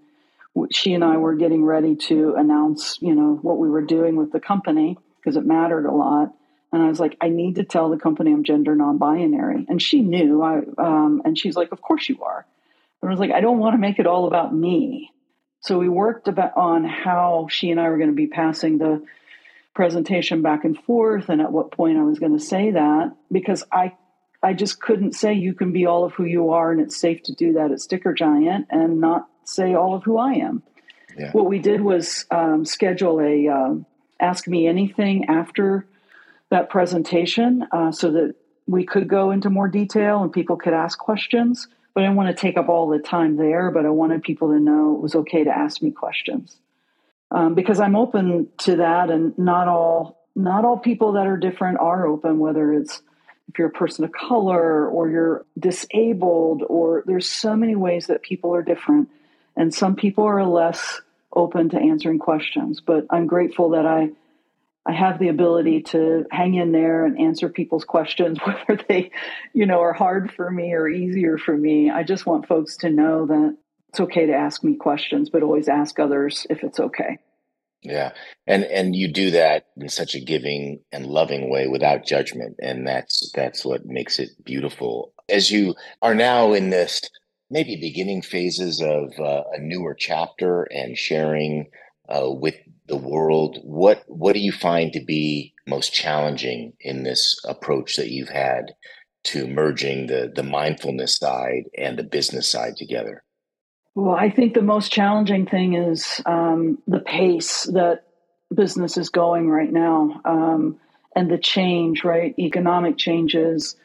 [0.72, 4.32] she and I were getting ready to announce, you know, what we were doing with
[4.32, 6.34] the company because it mattered a lot.
[6.72, 9.66] And I was like, I need to tell the company I'm gender non-binary.
[9.70, 10.42] And she knew.
[10.42, 12.46] I um, and she's like, Of course you are.
[13.02, 15.12] And I was like, I don't want to make it all about me.
[15.62, 19.04] So we worked about on how she and I were going to be passing the
[19.74, 23.64] presentation back and forth, and at what point I was going to say that because
[23.72, 23.94] I
[24.42, 27.24] I just couldn't say you can be all of who you are, and it's safe
[27.24, 30.64] to do that at StickerGiant, and not say all of who I am.
[31.18, 31.32] Yeah.
[31.32, 33.86] What we did was um, schedule a um,
[34.20, 35.88] ask me anything after
[36.50, 38.36] that presentation, uh, so that
[38.68, 41.68] we could go into more detail and people could ask questions
[41.98, 43.72] but I didn't want to take up all the time there.
[43.72, 46.56] But I wanted people to know it was okay to ask me questions
[47.32, 51.80] um, because I'm open to that, and not all not all people that are different
[51.80, 52.38] are open.
[52.38, 53.02] Whether it's
[53.50, 58.22] if you're a person of color or you're disabled, or there's so many ways that
[58.22, 59.10] people are different,
[59.58, 61.02] and some people are less
[61.34, 62.80] open to answering questions.
[62.80, 64.12] But I'm grateful that I
[64.86, 69.12] I have the ability to hang in there and answer people's questions, whether they,
[69.54, 71.90] you know, are hard for me or easier for me.
[71.90, 73.58] I just want folks to know that
[73.90, 77.18] it's okay to ask me questions, but always ask others if it's okay.
[77.82, 78.14] Yeah.
[78.46, 82.58] And and you do that in such a giving and loving way without judgment.
[82.62, 85.14] And that's that's what makes it beautiful.
[85.30, 87.02] As you are now in this
[87.50, 91.68] maybe beginning phases of uh, a newer chapter and sharing
[92.10, 92.56] uh, with
[92.88, 93.60] the world.
[93.64, 98.74] What what do you find to be most challenging in this approach that you've had
[99.26, 103.24] to merging the the mindfulness side and the business side together?
[103.96, 108.04] Well, I think the most challenging thing is um, the pace that
[108.54, 110.80] business is going right now, um,
[111.16, 112.04] and the change.
[112.04, 113.76] Right, economic changes.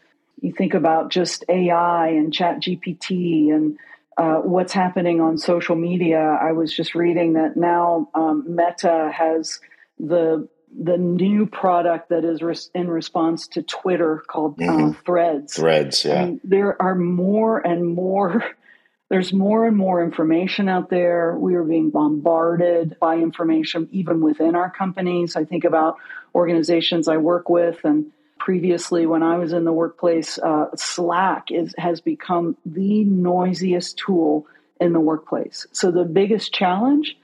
[0.42, 3.78] You think about just AI and Chat GPT and
[4.18, 6.18] uh, what's happening on social media.
[6.18, 9.60] I was just reading that now um, Meta has
[9.98, 14.90] the the new product that is res- in response to Twitter called uh, mm-hmm.
[14.90, 15.54] uh, Threads.
[15.54, 16.22] Threads, yeah.
[16.22, 18.44] And there are more and more.
[19.10, 21.36] There's more and more information out there.
[21.36, 25.36] We are being bombarded by information, even within our companies.
[25.36, 25.98] I think about
[26.34, 28.10] organizations I work with and
[28.42, 34.48] previously when I was in the workplace, uh, Slack is, has become the noisiest tool
[34.80, 35.68] in the workplace.
[35.70, 37.16] So the biggest challenge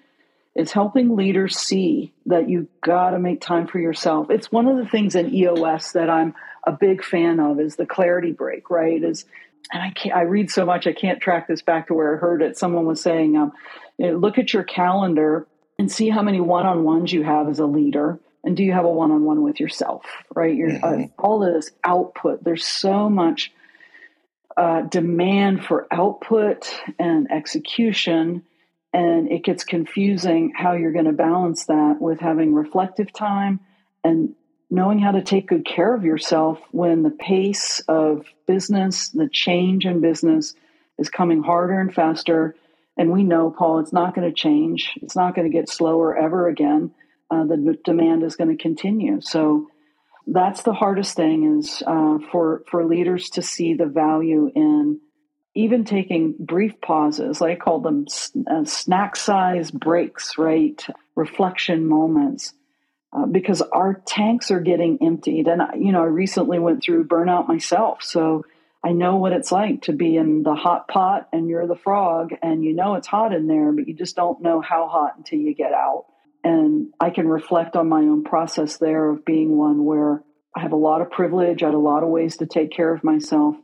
[0.54, 4.30] is helping leaders see that you got to make time for yourself.
[4.30, 7.86] It's one of the things in EOS that I'm a big fan of is the
[7.86, 9.02] clarity break, right?
[9.02, 9.24] Is
[9.72, 12.18] and I can't, I read so much I can't track this back to where I
[12.18, 12.56] heard it.
[12.56, 13.52] Someone was saying, um,
[13.98, 15.48] you know, look at your calendar
[15.80, 18.90] and see how many one-on-ones you have as a leader and do you have a
[18.90, 20.54] one-on-one with yourself right?
[20.54, 21.02] You're uh, mm-hmm.
[21.02, 23.52] uh, all this output there's so much
[24.56, 28.42] uh, demand for output and execution
[28.94, 33.60] and it gets confusing how you're going to balance that with having reflective time
[34.02, 34.34] and
[34.70, 39.84] knowing how to take good care of yourself when the pace of business the change
[39.84, 40.54] in business
[40.98, 42.56] is coming harder and faster.
[42.96, 44.94] And we know paul it's not going to change.
[45.02, 46.92] It's not going to get slower ever again
[47.30, 49.20] uh, the demand is going to continue.
[49.20, 49.68] So
[50.26, 55.00] that's the hardest thing is uh, for for leaders to see the value in
[55.54, 57.42] even taking brief pauses.
[57.42, 58.06] I call them
[58.50, 60.84] uh, snack size breaks, right?
[61.16, 62.52] Reflection moments.
[63.10, 67.48] Uh, because our tanks are getting emptied, and you know, I recently went through burnout
[67.48, 68.44] myself, so
[68.84, 72.30] I know what it's like to be in the hot pot and you're the frog
[72.42, 75.38] and you know it's hot in there, but you just don't know how hot until
[75.38, 76.06] you get out.
[76.44, 80.22] And I can reflect on my own process there of being one where
[80.54, 82.92] I have a lot of privilege, I had a lot of ways to take care
[82.92, 83.56] of myself.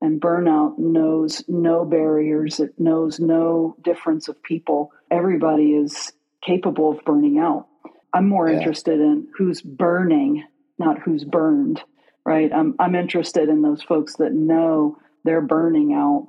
[0.00, 4.92] And burnout knows no barriers, it knows no difference of people.
[5.10, 7.66] Everybody is capable of burning out.
[8.12, 8.58] I'm more yeah.
[8.58, 10.44] interested in who's burning,
[10.78, 11.82] not who's burned,
[12.24, 12.52] right?
[12.52, 16.28] I'm, I'm interested in those folks that know they're burning out.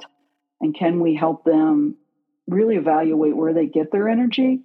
[0.60, 1.96] And can we help them
[2.48, 4.62] really evaluate where they get their energy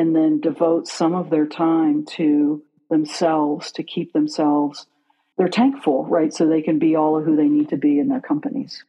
[0.00, 4.86] and then devote some of their time to themselves to keep themselves
[5.36, 6.32] their tank full, right?
[6.32, 8.82] So they can be all of who they need to be in their companies.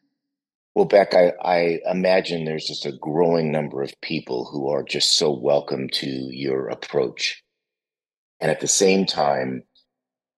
[0.74, 5.18] Well, Beck, I, I imagine there's just a growing number of people who are just
[5.18, 7.44] so welcome to your approach.
[8.40, 9.64] And at the same time,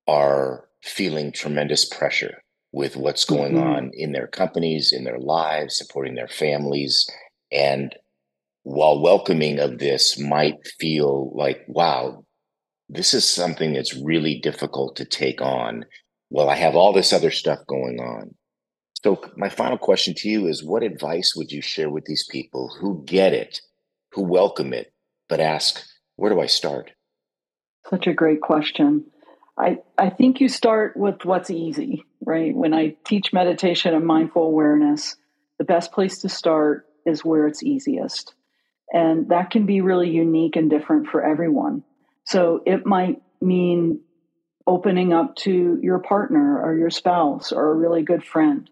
[0.07, 3.67] are feeling tremendous pressure with what's going mm-hmm.
[3.67, 7.07] on in their companies, in their lives, supporting their families.
[7.51, 7.95] And
[8.64, 12.26] while welcoming of this might feel like, wow,
[12.89, 15.86] this is something that's really difficult to take on.
[16.30, 18.34] Well, I have all this other stuff going on.
[19.03, 22.74] So, my final question to you is what advice would you share with these people
[22.80, 23.59] who get it,
[24.14, 24.93] who welcome it,
[25.28, 25.84] but ask,
[26.16, 26.91] where do I start?
[27.89, 29.05] Such a great question.
[29.57, 32.55] I, I think you start with what's easy, right?
[32.55, 35.18] When I teach meditation and mindful awareness,
[35.59, 38.34] the best place to start is where it's easiest.
[38.93, 41.83] And that can be really unique and different for everyone.
[42.25, 44.01] So it might mean
[44.65, 48.69] opening up to your partner or your spouse or a really good friend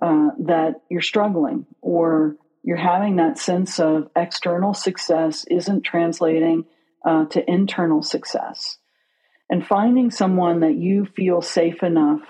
[0.00, 6.64] uh, that you're struggling or you're having that sense of external success isn't translating
[7.04, 8.78] uh, to internal success.
[9.48, 12.20] And finding someone that you feel safe enough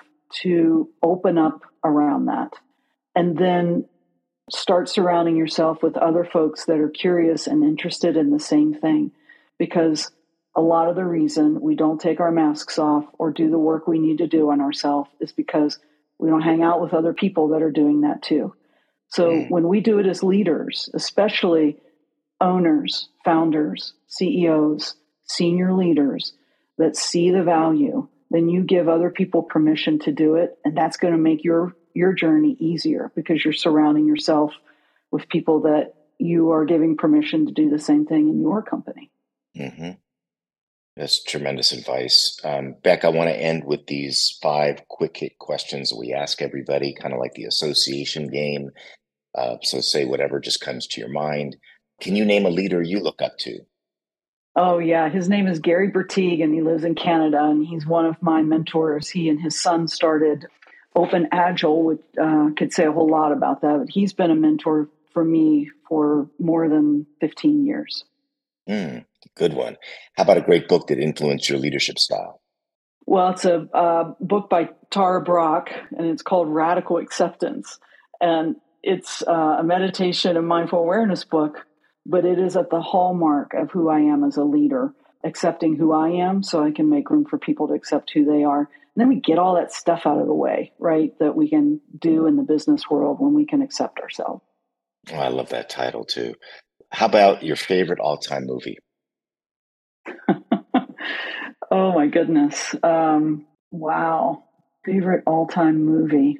[0.42, 2.52] to open up around that.
[3.14, 3.86] And then
[4.50, 9.12] start surrounding yourself with other folks that are curious and interested in the same thing.
[9.58, 10.10] Because
[10.54, 13.86] a lot of the reason we don't take our masks off or do the work
[13.86, 15.78] we need to do on ourselves is because
[16.18, 18.54] we don't hang out with other people that are doing that too.
[19.08, 19.50] So mm.
[19.50, 21.76] when we do it as leaders, especially
[22.40, 24.94] owners, founders, CEOs,
[25.24, 26.32] senior leaders
[26.78, 30.96] that see the value, then you give other people permission to do it and that's
[30.96, 34.52] going to make your your journey easier because you're surrounding yourself
[35.10, 39.10] with people that you are giving permission to do the same thing in your company.
[39.56, 39.92] Mm-hmm.
[40.96, 42.38] That's tremendous advice.
[42.44, 46.94] Um, Beck, I want to end with these five quick hit questions we ask everybody,
[46.94, 48.70] kind of like the association game.
[49.36, 51.56] Uh, so say whatever just comes to your mind.
[52.00, 53.58] Can you name a leader you look up to?
[54.54, 55.10] Oh, yeah.
[55.10, 58.40] His name is Gary Berteig, and he lives in Canada, and he's one of my
[58.40, 59.08] mentors.
[59.08, 60.46] He and his son started
[60.96, 63.78] Open Agile, which uh, could say a whole lot about that.
[63.78, 68.04] But he's been a mentor for me for more than 15 years.
[68.68, 69.04] Mm,
[69.36, 69.76] good one.
[70.16, 72.40] How about a great book that influenced your leadership style?
[73.04, 77.78] Well, it's a uh, book by Tara Brach, and it's called Radical Acceptance.
[78.20, 81.66] And it's uh, a meditation and mindful awareness book,
[82.04, 84.92] but it is at the hallmark of who I am as a leader,
[85.22, 88.44] accepting who I am so I can make room for people to accept who they
[88.44, 88.68] are.
[88.96, 91.12] And then we get all that stuff out of the way, right?
[91.20, 94.42] That we can do in the business world when we can accept ourselves.
[95.12, 96.34] Oh, I love that title too.
[96.90, 98.78] How about your favorite all time movie?
[101.70, 102.74] oh my goodness.
[102.82, 104.44] Um, wow.
[104.86, 106.38] Favorite all time movie.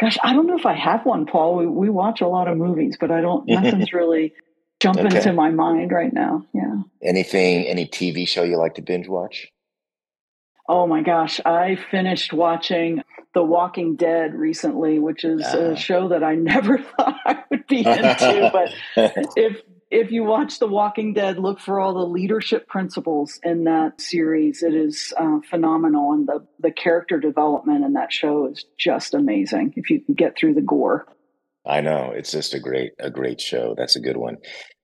[0.00, 1.56] Gosh, I don't know if I have one, Paul.
[1.56, 4.32] We, we watch a lot of movies, but I don't, nothing's really
[4.80, 5.18] jumping okay.
[5.18, 6.46] into my mind right now.
[6.54, 6.76] Yeah.
[7.02, 9.48] Anything, any TV show you like to binge watch?
[10.72, 13.02] Oh my gosh, I finished watching
[13.34, 15.72] The Walking Dead recently, which is uh.
[15.72, 18.50] a show that I never thought I would be into.
[18.52, 18.72] but
[19.36, 19.56] if
[19.90, 24.62] if you watch The Walking Dead, look for all the leadership principles in that series.
[24.62, 29.74] It is uh, phenomenal, and the the character development in that show is just amazing.
[29.74, 31.04] If you can get through the gore.
[31.66, 33.74] I know it's just a great a great show.
[33.76, 34.36] That's a good one.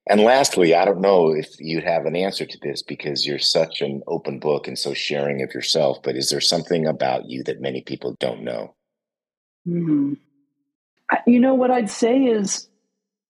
[0.09, 3.80] And lastly, I don't know if you have an answer to this because you're such
[3.80, 7.61] an open book and so sharing of yourself, but is there something about you that
[7.61, 8.74] many people don't know?
[9.64, 10.14] hmm
[11.26, 12.68] You know, what I'd say is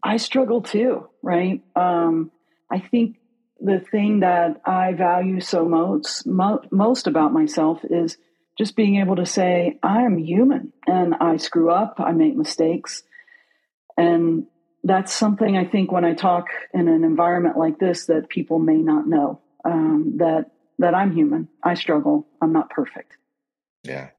[0.02, 1.62] I struggle too, right?
[1.74, 2.30] Um,
[2.70, 3.16] I think
[3.58, 8.18] the thing that I value so most, mo- most about myself is
[8.58, 13.02] just being able to say, I am human and I screw up, I make mistakes.
[13.96, 14.46] And
[14.86, 18.76] that's something I think when I talk in an environment like this that people may
[18.76, 21.48] not know um, that that I'm human.
[21.62, 22.28] I struggle.
[22.40, 23.16] I'm not perfect.
[23.82, 24.10] Yeah.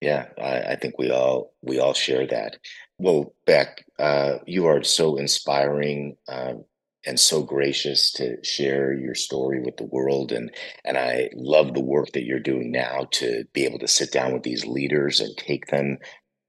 [0.00, 2.56] Yeah, I, I think we all we all share that.
[2.98, 6.64] Well, Beck, uh, you are so inspiring um,
[7.06, 10.50] and so gracious to share your story with the world, and
[10.84, 14.32] and I love the work that you're doing now to be able to sit down
[14.32, 15.98] with these leaders and take them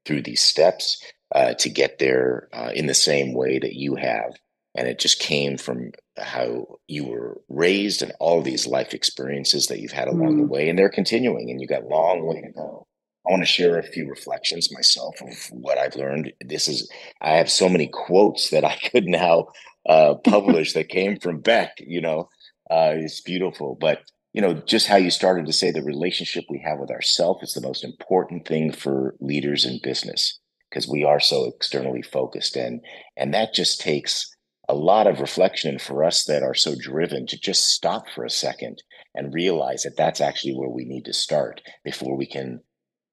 [0.04, 1.00] through these steps
[1.34, 4.36] uh, to get there uh, in the same way that you have.
[4.76, 9.80] And it just came from how you were raised and all these life experiences that
[9.80, 10.38] you've had along mm.
[10.38, 12.86] the way, and they're continuing, and you got a long way to go.
[13.26, 16.32] I want to share a few reflections myself of what I've learned.
[16.44, 19.48] This is, I have so many quotes that I could now
[19.88, 22.28] uh, publish that came from Beck, you know,
[22.70, 23.76] uh, it's beautiful.
[23.80, 27.42] But, you know, just how you started to say the relationship we have with ourselves
[27.42, 30.38] is the most important thing for leaders in business
[30.74, 32.56] because we are so externally focused.
[32.56, 32.80] And,
[33.16, 34.28] and that just takes
[34.68, 38.30] a lot of reflection for us that are so driven to just stop for a
[38.30, 38.82] second
[39.14, 42.60] and realize that that's actually where we need to start before we can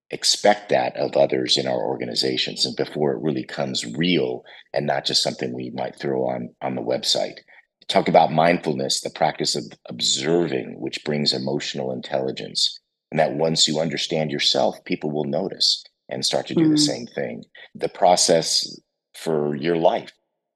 [0.09, 4.43] expect that of others in our organizations and before it really comes real
[4.73, 7.39] and not just something we might throw on on the website
[7.87, 12.77] talk about mindfulness the practice of observing which brings emotional intelligence
[13.09, 15.81] and that once you understand yourself people will notice
[16.11, 16.71] and start to do mm-hmm.
[16.71, 17.43] the same thing
[17.75, 18.79] the process
[19.15, 20.11] for your life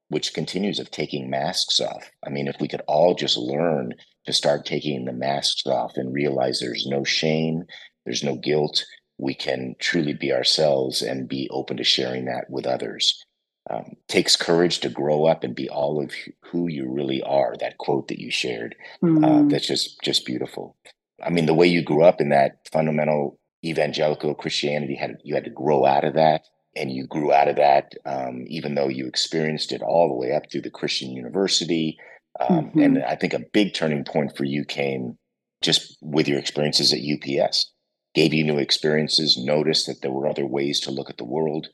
[0.10, 3.94] which continues of taking masks off i mean if we could all just learn
[4.26, 7.64] to start taking the masks off and realize there's no shame
[8.06, 8.84] there's no guilt
[9.18, 13.24] we can truly be ourselves and be open to sharing that with others.
[13.70, 16.12] Um, takes courage to grow up and be all of
[16.44, 17.56] who you really are.
[17.60, 19.50] That quote that you shared, uh, mm.
[19.50, 20.78] that's just just beautiful.
[21.24, 25.46] I mean, the way you grew up in that fundamental evangelical Christianity had you had
[25.46, 26.42] to grow out of that,
[26.76, 30.34] and you grew out of that, um, even though you experienced it all the way
[30.34, 31.98] up through the Christian university.
[32.40, 32.80] Um, mm-hmm.
[32.80, 35.18] And I think a big turning point for you came
[35.62, 37.72] just with your experiences at UPS
[38.16, 41.68] gave you new experiences, noticed that there were other ways to look at the world.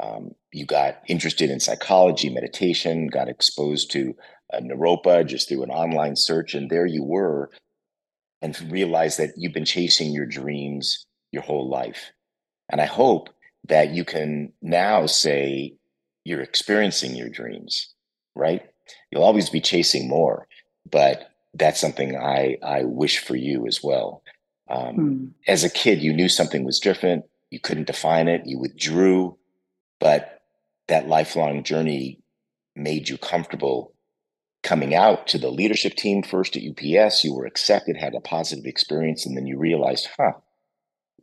[0.00, 4.14] Um, you got interested in psychology, meditation, got exposed to
[4.52, 7.50] uh, Naropa just through an online search, and there you were,
[8.42, 12.12] and realized that you've been chasing your dreams your whole life.
[12.70, 13.28] And I hope
[13.68, 15.74] that you can now say
[16.24, 17.92] you're experiencing your dreams,
[18.34, 18.62] right?
[19.10, 20.48] You'll always be chasing more,
[20.90, 24.22] but that's something I I wish for you as well.
[24.68, 25.26] Um, hmm.
[25.46, 27.24] As a kid, you knew something was different.
[27.50, 28.46] You couldn't define it.
[28.46, 29.36] You withdrew,
[30.00, 30.42] but
[30.88, 32.20] that lifelong journey
[32.74, 33.94] made you comfortable
[34.62, 37.22] coming out to the leadership team first at UPS.
[37.22, 40.32] You were accepted, had a positive experience, and then you realized, huh,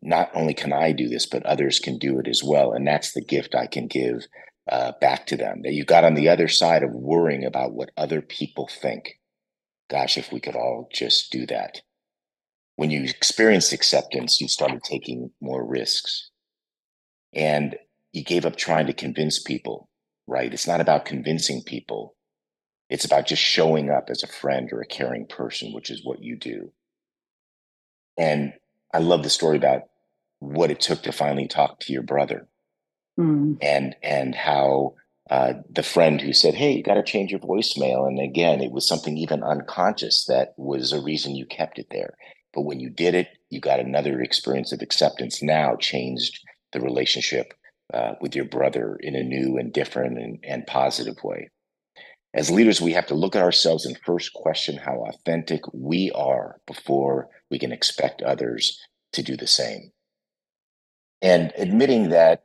[0.01, 2.73] not only can I do this, but others can do it as well.
[2.73, 4.25] And that's the gift I can give
[4.71, 7.91] uh, back to them that you got on the other side of worrying about what
[7.97, 9.19] other people think.
[9.89, 11.81] Gosh, if we could all just do that
[12.81, 16.31] when you experienced acceptance, you started taking more risks.
[17.31, 17.75] And
[18.11, 19.87] you gave up trying to convince people,
[20.25, 20.51] right?
[20.51, 22.15] It's not about convincing people.
[22.89, 26.23] It's about just showing up as a friend or a caring person, which is what
[26.23, 26.71] you do.
[28.17, 28.53] And
[28.91, 29.83] I love the story about
[30.41, 32.47] what it took to finally talk to your brother
[33.17, 33.55] mm.
[33.61, 34.95] and and how
[35.29, 38.05] uh, the friend who said, Hey, you got to change your voicemail.
[38.05, 42.15] And again, it was something even unconscious that was a reason you kept it there.
[42.53, 45.41] But when you did it, you got another experience of acceptance.
[45.41, 46.37] Now changed
[46.73, 47.53] the relationship
[47.93, 51.49] uh, with your brother in a new and different and, and positive way.
[52.33, 56.59] As leaders, we have to look at ourselves and first question how authentic we are
[56.65, 58.79] before we can expect others
[59.13, 59.91] to do the same.
[61.21, 62.43] And admitting that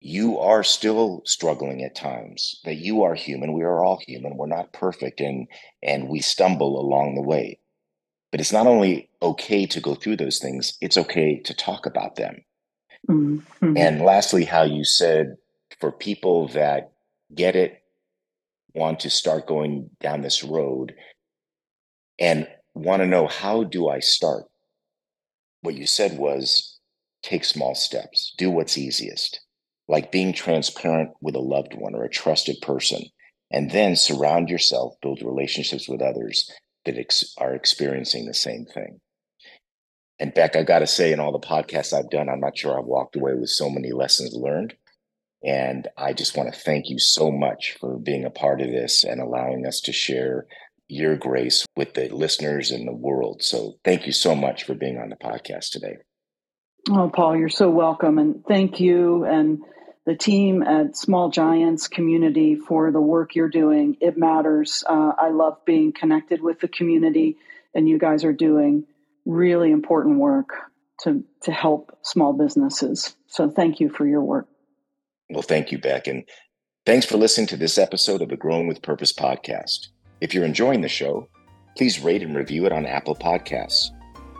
[0.00, 3.52] you are still struggling at times, that you are human.
[3.52, 4.36] We are all human.
[4.36, 5.46] We're not perfect and
[5.82, 7.58] and we stumble along the way.
[8.30, 12.16] But it's not only okay to go through those things, it's okay to talk about
[12.16, 12.42] them.
[13.08, 13.76] Mm-hmm.
[13.76, 15.36] And lastly, how you said
[15.80, 16.92] for people that
[17.34, 17.82] get it,
[18.74, 20.94] want to start going down this road,
[22.18, 24.44] and want to know how do I start?
[25.60, 26.71] What you said was
[27.22, 29.40] take small steps, do what's easiest,
[29.88, 33.02] like being transparent with a loved one or a trusted person,
[33.50, 36.50] and then surround yourself, build relationships with others
[36.84, 39.00] that ex- are experiencing the same thing.
[40.18, 42.78] And Beck, I got to say, in all the podcasts I've done, I'm not sure
[42.78, 44.74] I've walked away with so many lessons learned.
[45.44, 49.02] And I just want to thank you so much for being a part of this
[49.02, 50.46] and allowing us to share
[50.86, 53.42] your grace with the listeners and the world.
[53.42, 55.96] So thank you so much for being on the podcast today.
[56.90, 58.18] Oh, Paul, you're so welcome.
[58.18, 59.62] And thank you and
[60.04, 63.96] the team at Small Giants Community for the work you're doing.
[64.00, 64.82] It matters.
[64.88, 67.36] Uh, I love being connected with the community,
[67.72, 68.84] and you guys are doing
[69.24, 70.48] really important work
[71.02, 73.14] to, to help small businesses.
[73.28, 74.48] So thank you for your work.
[75.30, 76.08] Well, thank you, Beck.
[76.08, 76.24] And
[76.84, 79.86] thanks for listening to this episode of the Growing with Purpose podcast.
[80.20, 81.28] If you're enjoying the show,
[81.76, 83.90] please rate and review it on Apple Podcasts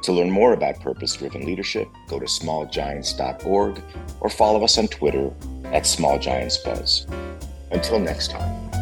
[0.03, 3.83] to learn more about purpose driven leadership, go to smallgiants.org
[4.21, 5.33] or follow us on Twitter
[5.67, 7.09] at smallgiantsbuzz.
[7.71, 8.82] Until next time.